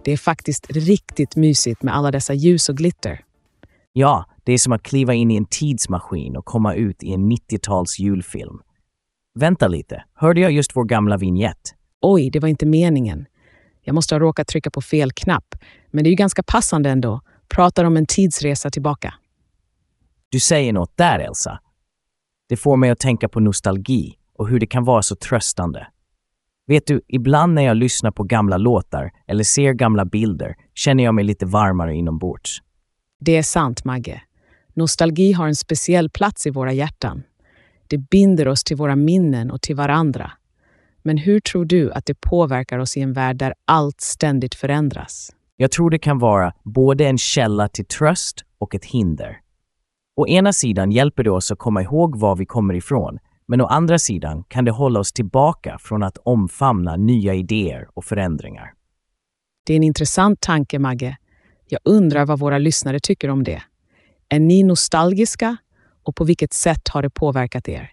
Det 0.04 0.12
är 0.12 0.16
faktiskt 0.16 0.70
riktigt 0.70 1.36
mysigt 1.36 1.82
med 1.82 1.96
alla 1.96 2.10
dessa 2.10 2.34
ljus 2.34 2.68
och 2.68 2.76
glitter. 2.76 3.24
Ja, 3.92 4.24
det 4.44 4.52
är 4.52 4.58
som 4.58 4.72
att 4.72 4.82
kliva 4.82 5.14
in 5.14 5.30
i 5.30 5.36
en 5.36 5.46
tidsmaskin 5.46 6.36
och 6.36 6.44
komma 6.44 6.74
ut 6.74 7.02
i 7.02 7.12
en 7.12 7.32
90-tals 7.32 7.98
julfilm. 7.98 8.60
Vänta 9.34 9.68
lite, 9.68 10.04
hörde 10.14 10.40
jag 10.40 10.52
just 10.52 10.76
vår 10.76 10.84
gamla 10.84 11.16
vignett? 11.16 11.74
Oj, 12.00 12.30
det 12.30 12.40
var 12.40 12.48
inte 12.48 12.66
meningen. 12.66 13.26
Jag 13.82 13.94
måste 13.94 14.14
ha 14.14 14.20
råkat 14.20 14.48
trycka 14.48 14.70
på 14.70 14.80
fel 14.80 15.12
knapp. 15.12 15.54
Men 15.90 16.04
det 16.04 16.08
är 16.08 16.10
ju 16.10 16.16
ganska 16.16 16.42
passande 16.42 16.90
ändå. 16.90 17.20
Pratar 17.48 17.84
om 17.84 17.96
en 17.96 18.06
tidsresa 18.06 18.70
tillbaka. 18.70 19.14
Du 20.28 20.40
säger 20.40 20.72
något 20.72 20.96
där, 20.96 21.18
Elsa. 21.18 21.60
Det 22.48 22.56
får 22.56 22.76
mig 22.76 22.90
att 22.90 23.00
tänka 23.00 23.28
på 23.28 23.40
nostalgi 23.40 24.14
och 24.38 24.48
hur 24.48 24.60
det 24.60 24.66
kan 24.66 24.84
vara 24.84 25.02
så 25.02 25.16
tröstande. 25.16 25.86
Vet 26.66 26.86
du, 26.86 27.00
ibland 27.08 27.54
när 27.54 27.62
jag 27.62 27.76
lyssnar 27.76 28.10
på 28.10 28.22
gamla 28.22 28.56
låtar 28.56 29.10
eller 29.26 29.44
ser 29.44 29.72
gamla 29.72 30.04
bilder 30.04 30.56
känner 30.74 31.04
jag 31.04 31.14
mig 31.14 31.24
lite 31.24 31.46
varmare 31.46 31.94
inombords. 31.94 32.62
Det 33.20 33.36
är 33.36 33.42
sant, 33.42 33.84
Magge. 33.84 34.22
Nostalgi 34.74 35.32
har 35.32 35.46
en 35.46 35.56
speciell 35.56 36.10
plats 36.10 36.46
i 36.46 36.50
våra 36.50 36.72
hjärtan. 36.72 37.22
Det 37.88 37.98
binder 37.98 38.48
oss 38.48 38.64
till 38.64 38.76
våra 38.76 38.96
minnen 38.96 39.50
och 39.50 39.62
till 39.62 39.76
varandra. 39.76 40.32
Men 41.02 41.18
hur 41.18 41.40
tror 41.40 41.64
du 41.64 41.92
att 41.92 42.06
det 42.06 42.20
påverkar 42.20 42.78
oss 42.78 42.96
i 42.96 43.00
en 43.00 43.12
värld 43.12 43.36
där 43.36 43.54
allt 43.64 44.00
ständigt 44.00 44.54
förändras? 44.54 45.32
Jag 45.56 45.70
tror 45.70 45.90
det 45.90 45.98
kan 45.98 46.18
vara 46.18 46.52
både 46.62 47.06
en 47.06 47.18
källa 47.18 47.68
till 47.68 47.86
tröst 47.86 48.44
och 48.58 48.74
ett 48.74 48.84
hinder. 48.84 49.40
Å 50.16 50.26
ena 50.26 50.52
sidan 50.52 50.90
hjälper 50.92 51.24
det 51.24 51.30
oss 51.30 51.52
att 51.52 51.58
komma 51.58 51.82
ihåg 51.82 52.18
var 52.18 52.36
vi 52.36 52.46
kommer 52.46 52.74
ifrån, 52.74 53.18
men 53.46 53.60
å 53.60 53.66
andra 53.66 53.98
sidan 53.98 54.44
kan 54.48 54.64
det 54.64 54.70
hålla 54.70 55.00
oss 55.00 55.12
tillbaka 55.12 55.78
från 55.80 56.02
att 56.02 56.18
omfamna 56.18 56.96
nya 56.96 57.34
idéer 57.34 57.88
och 57.94 58.04
förändringar. 58.04 58.72
Det 59.66 59.72
är 59.72 59.76
en 59.76 59.84
intressant 59.84 60.40
tanke, 60.40 60.78
Magge. 60.78 61.16
Jag 61.68 61.80
undrar 61.84 62.26
vad 62.26 62.38
våra 62.38 62.58
lyssnare 62.58 63.00
tycker 63.00 63.28
om 63.28 63.44
det. 63.44 63.62
Är 64.28 64.38
ni 64.38 64.62
nostalgiska? 64.62 65.56
Och 66.02 66.16
på 66.16 66.24
vilket 66.24 66.52
sätt 66.52 66.88
har 66.88 67.02
det 67.02 67.10
påverkat 67.10 67.68
er? 67.68 67.90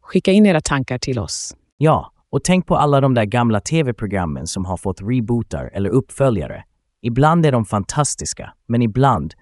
Skicka 0.00 0.32
in 0.32 0.46
era 0.46 0.60
tankar 0.60 0.98
till 0.98 1.18
oss. 1.18 1.56
Ja, 1.76 2.12
och 2.30 2.44
tänk 2.44 2.66
på 2.66 2.76
alla 2.76 3.00
de 3.00 3.14
där 3.14 3.24
gamla 3.24 3.60
tv-programmen 3.60 4.46
som 4.46 4.64
har 4.64 4.76
fått 4.76 5.00
rebootar 5.02 5.70
eller 5.72 5.90
uppföljare. 5.90 6.64
Ibland 7.02 7.46
är 7.46 7.52
de 7.52 7.64
fantastiska, 7.64 8.52
men 8.66 8.82
ibland, 8.82 9.34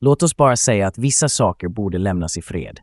låt 0.00 0.22
oss 0.22 0.36
bara 0.36 0.56
säga 0.56 0.86
att 0.86 0.98
vissa 0.98 1.28
saker 1.28 1.68
borde 1.68 1.98
lämnas 1.98 2.38
i 2.38 2.42
fred. 2.42 2.80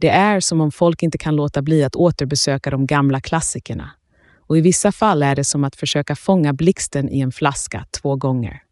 Det 0.00 0.08
är 0.08 0.40
som 0.40 0.60
om 0.60 0.72
folk 0.72 1.02
inte 1.02 1.18
kan 1.18 1.36
låta 1.36 1.62
bli 1.62 1.84
att 1.84 1.96
återbesöka 1.96 2.70
de 2.70 2.86
gamla 2.86 3.20
klassikerna. 3.20 3.90
Och 4.48 4.58
i 4.58 4.60
vissa 4.60 4.92
fall 4.92 5.22
är 5.22 5.36
det 5.36 5.44
som 5.44 5.64
att 5.64 5.76
försöka 5.76 6.16
fånga 6.16 6.52
blixten 6.52 7.08
i 7.08 7.20
en 7.20 7.32
flaska 7.32 7.84
två 8.02 8.16
gånger. 8.16 8.62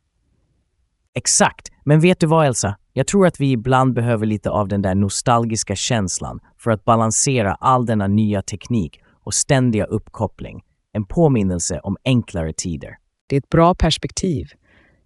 Exakt, 1.14 1.72
men 1.84 2.00
vet 2.00 2.20
du 2.20 2.26
vad 2.26 2.46
Elsa? 2.46 2.76
Jag 2.92 3.06
tror 3.06 3.26
att 3.26 3.40
vi 3.40 3.50
ibland 3.50 3.94
behöver 3.94 4.26
lite 4.26 4.50
av 4.50 4.68
den 4.68 4.82
där 4.82 4.94
nostalgiska 4.94 5.76
känslan 5.76 6.40
för 6.58 6.70
att 6.70 6.84
balansera 6.84 7.54
all 7.54 7.86
denna 7.86 8.06
nya 8.06 8.42
teknik 8.42 9.00
och 9.24 9.34
ständiga 9.34 9.84
uppkoppling. 9.84 10.62
En 10.92 11.04
påminnelse 11.04 11.80
om 11.82 11.96
enklare 12.04 12.52
tider. 12.52 12.96
Det 13.26 13.36
är 13.36 13.38
ett 13.38 13.48
bra 13.48 13.74
perspektiv. 13.74 14.50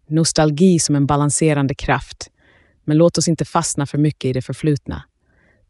Nostalgi 0.09 0.79
som 0.79 0.97
en 0.97 1.07
balanserande 1.07 1.75
kraft. 1.75 2.31
Men 2.85 2.97
låt 2.97 3.19
oss 3.19 3.29
inte 3.29 3.45
fastna 3.45 3.87
för 3.87 3.99
mycket 3.99 4.25
i 4.25 4.33
det 4.33 4.43
förflutna. 4.43 5.03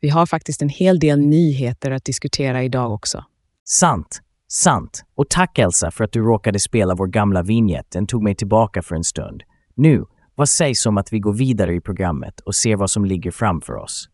Vi 0.01 0.09
har 0.09 0.27
faktiskt 0.27 0.63
en 0.63 0.69
hel 0.69 0.99
del 0.99 1.21
nyheter 1.21 1.91
att 1.91 2.05
diskutera 2.05 2.63
idag 2.63 2.93
också. 2.93 3.25
Sant, 3.65 4.21
sant. 4.49 5.05
Och 5.15 5.29
tack 5.31 5.59
Elsa 5.59 5.91
för 5.91 6.05
att 6.05 6.13
du 6.13 6.21
råkade 6.21 6.61
spela 6.61 6.95
vår 6.95 7.07
gamla 7.07 7.43
vignett. 7.43 7.91
Den 7.91 8.07
tog 8.07 8.23
mig 8.23 8.35
tillbaka 8.35 8.83
för 8.83 8.97
en 8.97 9.05
stund. 9.05 9.43
Nu, 9.75 10.05
vad 10.35 10.49
sägs 10.49 10.87
om 10.87 10.99
att 10.99 11.13
vi 11.13 11.19
går 11.19 11.33
vidare 11.33 11.75
i 11.75 11.81
programmet 11.81 12.41
och 12.41 12.55
ser 12.55 12.77
vad 12.77 12.91
som 12.91 13.05
ligger 13.05 13.31
framför 13.31 13.75
oss? 13.75 14.09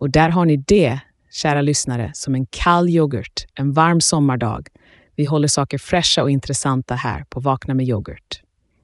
Och 0.00 0.10
där 0.10 0.28
har 0.28 0.44
ni 0.44 0.56
det, 0.56 1.00
kära 1.30 1.62
lyssnare, 1.62 2.10
som 2.14 2.34
en 2.34 2.46
kall 2.46 2.88
yoghurt 2.88 3.46
en 3.54 3.72
varm 3.72 4.00
sommardag. 4.00 4.68
Vi 5.16 5.24
håller 5.24 5.48
saker 5.48 5.78
fräscha 5.78 6.22
och 6.22 6.30
intressanta 6.30 6.94
här 6.94 7.24
på 7.30 7.40
Vakna 7.40 7.74
med 7.74 7.86
yoghurt. 7.86 8.42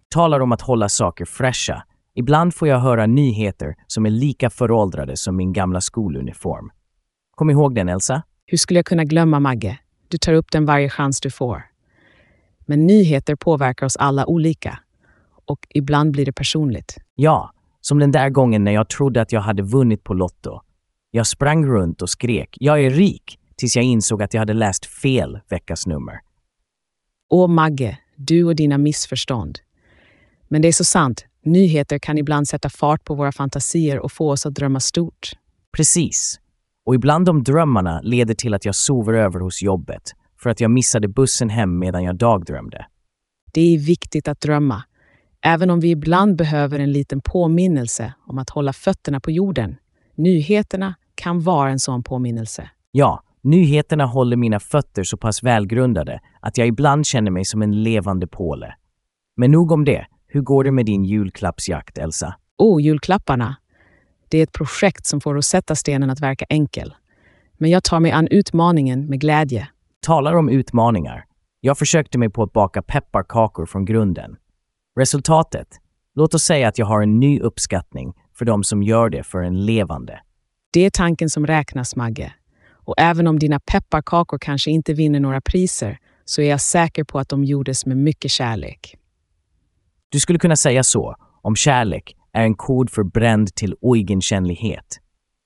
Talar 0.08 0.40
om 0.40 0.52
att 0.52 0.60
hålla 0.60 0.88
saker 0.88 1.24
fräscha. 1.24 1.82
Ibland 2.18 2.54
får 2.54 2.68
jag 2.68 2.78
höra 2.78 3.06
nyheter 3.06 3.74
som 3.86 4.06
är 4.06 4.10
lika 4.10 4.50
föråldrade 4.50 5.16
som 5.16 5.36
min 5.36 5.52
gamla 5.52 5.80
skoluniform. 5.80 6.70
Kom 7.30 7.50
ihåg 7.50 7.74
den, 7.74 7.88
Elsa? 7.88 8.22
Hur 8.46 8.58
skulle 8.58 8.78
jag 8.78 8.86
kunna 8.86 9.04
glömma 9.04 9.40
Magge? 9.40 9.78
Du 10.08 10.18
tar 10.18 10.32
upp 10.32 10.50
den 10.50 10.64
varje 10.66 10.90
chans 10.90 11.20
du 11.20 11.30
får. 11.30 11.62
Men 12.66 12.86
nyheter 12.86 13.34
påverkar 13.34 13.86
oss 13.86 13.96
alla 13.96 14.26
olika. 14.26 14.78
Och 15.46 15.66
ibland 15.68 16.12
blir 16.12 16.24
det 16.24 16.32
personligt. 16.32 16.96
Ja, 17.14 17.52
som 17.80 17.98
den 17.98 18.12
där 18.12 18.30
gången 18.30 18.64
när 18.64 18.72
jag 18.72 18.88
trodde 18.88 19.20
att 19.20 19.32
jag 19.32 19.40
hade 19.40 19.62
vunnit 19.62 20.04
på 20.04 20.14
Lotto. 20.14 20.60
Jag 21.10 21.26
sprang 21.26 21.66
runt 21.66 22.02
och 22.02 22.10
skrek 22.10 22.56
“Jag 22.60 22.84
är 22.84 22.90
rik” 22.90 23.38
tills 23.56 23.76
jag 23.76 23.84
insåg 23.84 24.22
att 24.22 24.34
jag 24.34 24.40
hade 24.40 24.54
läst 24.54 24.86
fel 24.86 25.40
veckas 25.48 25.86
nummer. 25.86 26.20
Åh 27.28 27.48
Magge, 27.48 27.98
du 28.16 28.44
och 28.44 28.56
dina 28.56 28.78
missförstånd. 28.78 29.58
Men 30.48 30.62
det 30.62 30.68
är 30.68 30.72
så 30.72 30.84
sant. 30.84 31.27
Nyheter 31.44 31.98
kan 31.98 32.18
ibland 32.18 32.48
sätta 32.48 32.68
fart 32.68 33.04
på 33.04 33.14
våra 33.14 33.32
fantasier 33.32 33.98
och 33.98 34.12
få 34.12 34.30
oss 34.30 34.46
att 34.46 34.54
drömma 34.54 34.80
stort. 34.80 35.30
Precis. 35.76 36.40
Och 36.86 36.94
ibland 36.94 37.26
de 37.26 37.42
drömmarna 37.42 38.00
leder 38.00 38.34
till 38.34 38.54
att 38.54 38.64
jag 38.64 38.74
sover 38.74 39.14
över 39.14 39.40
hos 39.40 39.62
jobbet 39.62 40.14
för 40.42 40.50
att 40.50 40.60
jag 40.60 40.70
missade 40.70 41.08
bussen 41.08 41.50
hem 41.50 41.78
medan 41.78 42.04
jag 42.04 42.16
dagdrömde. 42.16 42.86
Det 43.52 43.74
är 43.74 43.78
viktigt 43.78 44.28
att 44.28 44.40
drömma, 44.40 44.82
även 45.40 45.70
om 45.70 45.80
vi 45.80 45.90
ibland 45.90 46.36
behöver 46.36 46.78
en 46.78 46.92
liten 46.92 47.20
påminnelse 47.20 48.14
om 48.26 48.38
att 48.38 48.50
hålla 48.50 48.72
fötterna 48.72 49.20
på 49.20 49.30
jorden. 49.30 49.76
Nyheterna 50.14 50.94
kan 51.14 51.40
vara 51.40 51.70
en 51.70 51.78
sån 51.78 52.02
påminnelse. 52.02 52.70
Ja, 52.90 53.22
nyheterna 53.42 54.06
håller 54.06 54.36
mina 54.36 54.60
fötter 54.60 55.04
så 55.04 55.16
pass 55.16 55.42
välgrundade 55.42 56.20
att 56.40 56.58
jag 56.58 56.66
ibland 56.66 57.06
känner 57.06 57.30
mig 57.30 57.44
som 57.44 57.62
en 57.62 57.82
levande 57.82 58.26
påle. 58.26 58.74
Men 59.36 59.50
nog 59.50 59.72
om 59.72 59.84
det. 59.84 60.06
Hur 60.30 60.40
går 60.40 60.64
det 60.64 60.70
med 60.70 60.86
din 60.86 61.04
julklappsjakt, 61.04 61.98
Elsa? 61.98 62.34
Oh, 62.58 62.82
julklapparna. 62.82 63.56
Det 64.28 64.38
är 64.38 64.42
ett 64.42 64.52
projekt 64.52 65.06
som 65.06 65.20
får 65.20 65.34
Rosetta-stenen 65.34 66.10
att 66.10 66.20
verka 66.20 66.44
enkel. 66.48 66.94
Men 67.58 67.70
jag 67.70 67.84
tar 67.84 68.00
mig 68.00 68.10
an 68.10 68.28
utmaningen 68.30 69.06
med 69.06 69.20
glädje. 69.20 69.68
Talar 70.00 70.34
om 70.34 70.48
utmaningar. 70.48 71.24
Jag 71.60 71.78
försökte 71.78 72.18
mig 72.18 72.30
på 72.30 72.42
att 72.42 72.52
baka 72.52 72.82
pepparkakor 72.82 73.66
från 73.66 73.84
grunden. 73.84 74.36
Resultatet? 74.98 75.68
Låt 76.14 76.34
oss 76.34 76.42
säga 76.42 76.68
att 76.68 76.78
jag 76.78 76.86
har 76.86 77.02
en 77.02 77.20
ny 77.20 77.40
uppskattning 77.40 78.14
för 78.34 78.44
de 78.44 78.64
som 78.64 78.82
gör 78.82 79.10
det 79.10 79.22
för 79.22 79.42
en 79.42 79.66
levande. 79.66 80.20
Det 80.70 80.80
är 80.80 80.90
tanken 80.90 81.30
som 81.30 81.46
räknas, 81.46 81.96
Magge. 81.96 82.32
Och 82.70 82.94
även 82.98 83.26
om 83.26 83.38
dina 83.38 83.60
pepparkakor 83.60 84.38
kanske 84.38 84.70
inte 84.70 84.92
vinner 84.94 85.20
några 85.20 85.40
priser 85.40 85.98
så 86.24 86.42
är 86.42 86.50
jag 86.50 86.60
säker 86.60 87.04
på 87.04 87.18
att 87.18 87.28
de 87.28 87.44
gjordes 87.44 87.86
med 87.86 87.96
mycket 87.96 88.30
kärlek. 88.30 88.97
Du 90.08 90.20
skulle 90.20 90.38
kunna 90.38 90.56
säga 90.56 90.84
så 90.84 91.16
om 91.42 91.56
kärlek 91.56 92.16
är 92.32 92.42
en 92.42 92.54
kod 92.54 92.90
för 92.90 93.02
bränd 93.02 93.54
till 93.54 93.74
oigenkännlighet. 93.80 95.00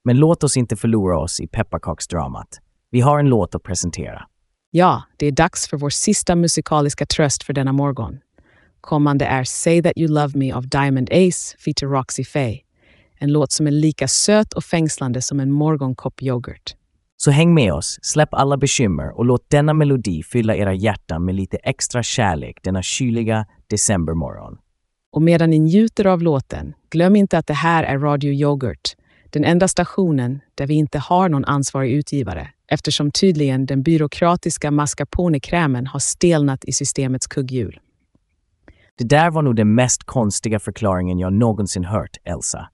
Men 0.05 0.16
låt 0.16 0.44
oss 0.44 0.57
inte 0.57 0.77
förlora 0.77 1.18
oss 1.18 1.40
i 1.40 1.46
pepparkaksdramat. 1.46 2.48
Vi 2.90 3.01
har 3.01 3.18
en 3.18 3.29
låt 3.29 3.55
att 3.55 3.62
presentera. 3.62 4.27
Ja, 4.70 5.03
det 5.16 5.27
är 5.27 5.33
dags 5.33 5.68
för 5.68 5.77
vår 5.77 5.90
sista 5.90 6.37
musikaliska 6.37 7.07
tröst 7.07 7.42
för 7.42 7.53
denna 7.53 7.72
morgon. 7.72 8.18
Kommande 8.81 9.25
är 9.25 9.44
Say 9.44 9.83
That 9.83 9.92
You 9.96 10.09
Love 10.09 10.38
Me 10.38 10.53
av 10.53 10.68
Diamond 10.68 11.09
Ace 11.12 11.57
feature 11.59 11.98
Roxy 11.98 12.25
Faye. 12.25 12.61
En 13.18 13.33
låt 13.33 13.53
som 13.53 13.66
är 13.66 13.70
lika 13.70 14.09
söt 14.09 14.53
och 14.53 14.64
fängslande 14.64 15.22
som 15.22 15.40
en 15.40 15.51
morgonkopp 15.51 16.22
yoghurt. 16.22 16.75
Så 17.24 17.30
häng 17.30 17.54
med 17.54 17.72
oss, 17.72 17.98
släpp 18.02 18.35
alla 18.35 18.56
bekymmer 18.56 19.18
och 19.18 19.24
låt 19.24 19.50
denna 19.50 19.74
melodi 19.74 20.22
fylla 20.22 20.56
era 20.56 20.74
hjärtan 20.74 21.24
med 21.24 21.35
lite 21.35 21.56
extra 21.56 22.02
kärlek 22.02 22.58
denna 22.62 22.82
kyliga 22.82 23.46
decembermorgon. 23.66 24.58
Och 25.12 25.22
medan 25.22 25.50
ni 25.50 25.58
njuter 25.58 26.06
av 26.06 26.22
låten, 26.22 26.74
glöm 26.90 27.16
inte 27.16 27.38
att 27.38 27.46
det 27.46 27.54
här 27.54 27.85
är 27.85 27.98
Radio 27.98 28.32
Yoghurt, 28.32 28.94
den 29.30 29.44
enda 29.44 29.68
stationen 29.68 30.40
där 30.54 30.66
vi 30.66 30.74
inte 30.74 30.98
har 30.98 31.28
någon 31.28 31.44
ansvarig 31.44 31.92
utgivare 31.92 32.48
eftersom 32.66 33.11
tydligen 33.11 33.66
den 33.66 33.82
byråkratiska 33.82 34.70
mascarpone-krämen 34.70 35.87
har 35.87 36.00
stelnat 36.00 36.64
i 36.64 36.72
systemets 36.72 37.26
kugghjul. 37.26 37.80
Det 38.98 39.04
där 39.04 39.30
var 39.30 39.42
nog 39.42 39.56
den 39.56 39.74
mest 39.74 40.04
konstiga 40.04 40.58
förklaringen 40.58 41.18
jag 41.18 41.32
någonsin 41.32 41.85
hört, 41.85 42.16
Elsa. 42.24 42.68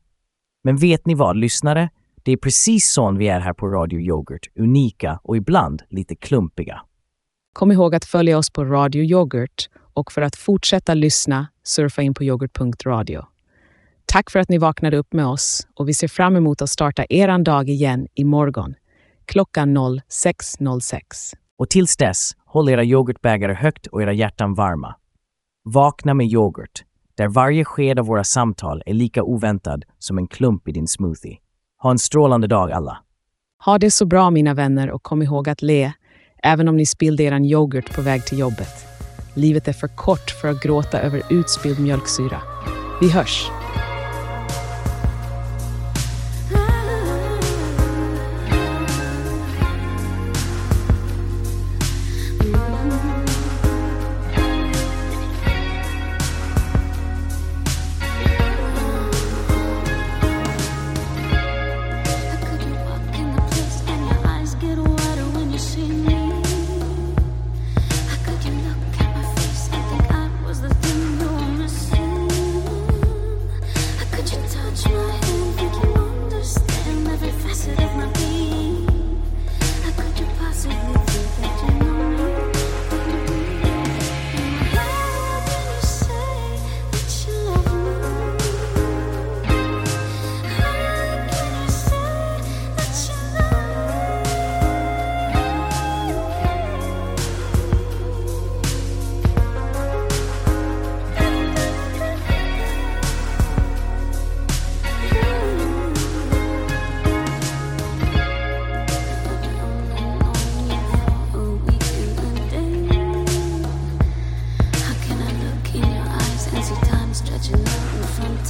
Men 0.65 0.77
vet 0.77 1.07
ni 1.07 1.15
vad, 1.15 1.37
lyssnare? 1.37 1.91
Det 2.29 2.33
är 2.33 2.37
precis 2.37 2.91
sån 2.91 3.19
vi 3.19 3.29
är 3.29 3.41
här 3.41 3.53
på 3.53 3.67
Radio 3.67 4.01
Yoghurt, 4.01 4.47
unika 4.59 5.21
och 5.23 5.37
ibland 5.37 5.83
lite 5.89 6.15
klumpiga. 6.15 6.81
Kom 7.53 7.73
ihåg 7.73 7.95
att 7.95 8.05
följa 8.05 8.39
oss 8.39 8.51
på 8.51 8.65
Radio 8.65 9.05
Yoghurt 9.05 9.69
och 9.95 10.13
för 10.13 10.23
att 10.23 10.37
fortsätta 10.37 10.95
lyssna, 10.95 11.47
surfa 11.63 12.03
in 12.03 12.15
på 12.15 12.25
yoghurt.radio. 12.25 13.25
Tack 14.07 14.31
för 14.31 14.39
att 14.39 14.49
ni 14.49 14.59
vaknade 14.59 14.97
upp 14.97 15.13
med 15.13 15.27
oss 15.27 15.67
och 15.75 15.89
vi 15.89 15.95
ser 15.95 16.09
fram 16.09 16.37
emot 16.37 16.63
att 16.63 16.71
starta 16.71 17.05
eran 17.09 17.45
dag 17.45 17.69
igen 17.69 18.07
imorgon 18.15 18.75
klockan 19.25 19.79
06.06. 19.79 21.01
Och 21.59 21.71
tills 21.71 21.97
dess, 21.97 22.31
håll 22.45 22.69
era 22.69 22.85
yoghurtbägare 22.85 23.55
högt 23.55 23.87
och 23.87 24.03
era 24.03 24.13
hjärtan 24.13 24.55
varma. 24.55 24.95
Vakna 25.65 26.15
med 26.15 26.27
yoghurt, 26.27 26.85
där 27.15 27.29
varje 27.29 27.65
sked 27.65 27.99
av 27.99 28.07
våra 28.07 28.25
samtal 28.25 28.83
är 28.87 28.95
lika 28.95 29.23
oväntad 29.23 29.85
som 29.99 30.19
en 30.19 30.27
klump 30.27 30.69
i 30.69 30.73
din 30.73 30.89
smoothie. 30.89 31.39
Ha 31.79 31.91
en 31.91 31.99
strålande 31.99 32.47
dag 32.47 32.73
alla! 32.73 32.99
Ha 33.65 33.79
det 33.79 33.91
så 33.91 34.07
bra 34.07 34.31
mina 34.31 34.55
vänner 34.55 34.91
och 34.91 35.03
kom 35.03 35.23
ihåg 35.23 35.49
att 35.49 35.63
le, 35.63 35.93
även 36.43 36.69
om 36.69 36.77
ni 36.77 36.87
spillde 36.87 37.23
eran 37.23 37.45
yoghurt 37.45 37.95
på 37.97 38.03
väg 38.03 38.27
till 38.27 38.39
jobbet. 38.39 38.87
Livet 39.35 39.69
är 39.69 39.73
för 39.73 39.89
kort 39.89 40.31
för 40.41 40.49
att 40.49 40.63
gråta 40.63 41.01
över 41.01 41.23
utspilld 41.31 41.81
mjölksyra. 41.81 42.41
Vi 43.01 43.11
hörs! 43.11 43.58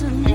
Of 0.02 0.16
me? 0.16 0.27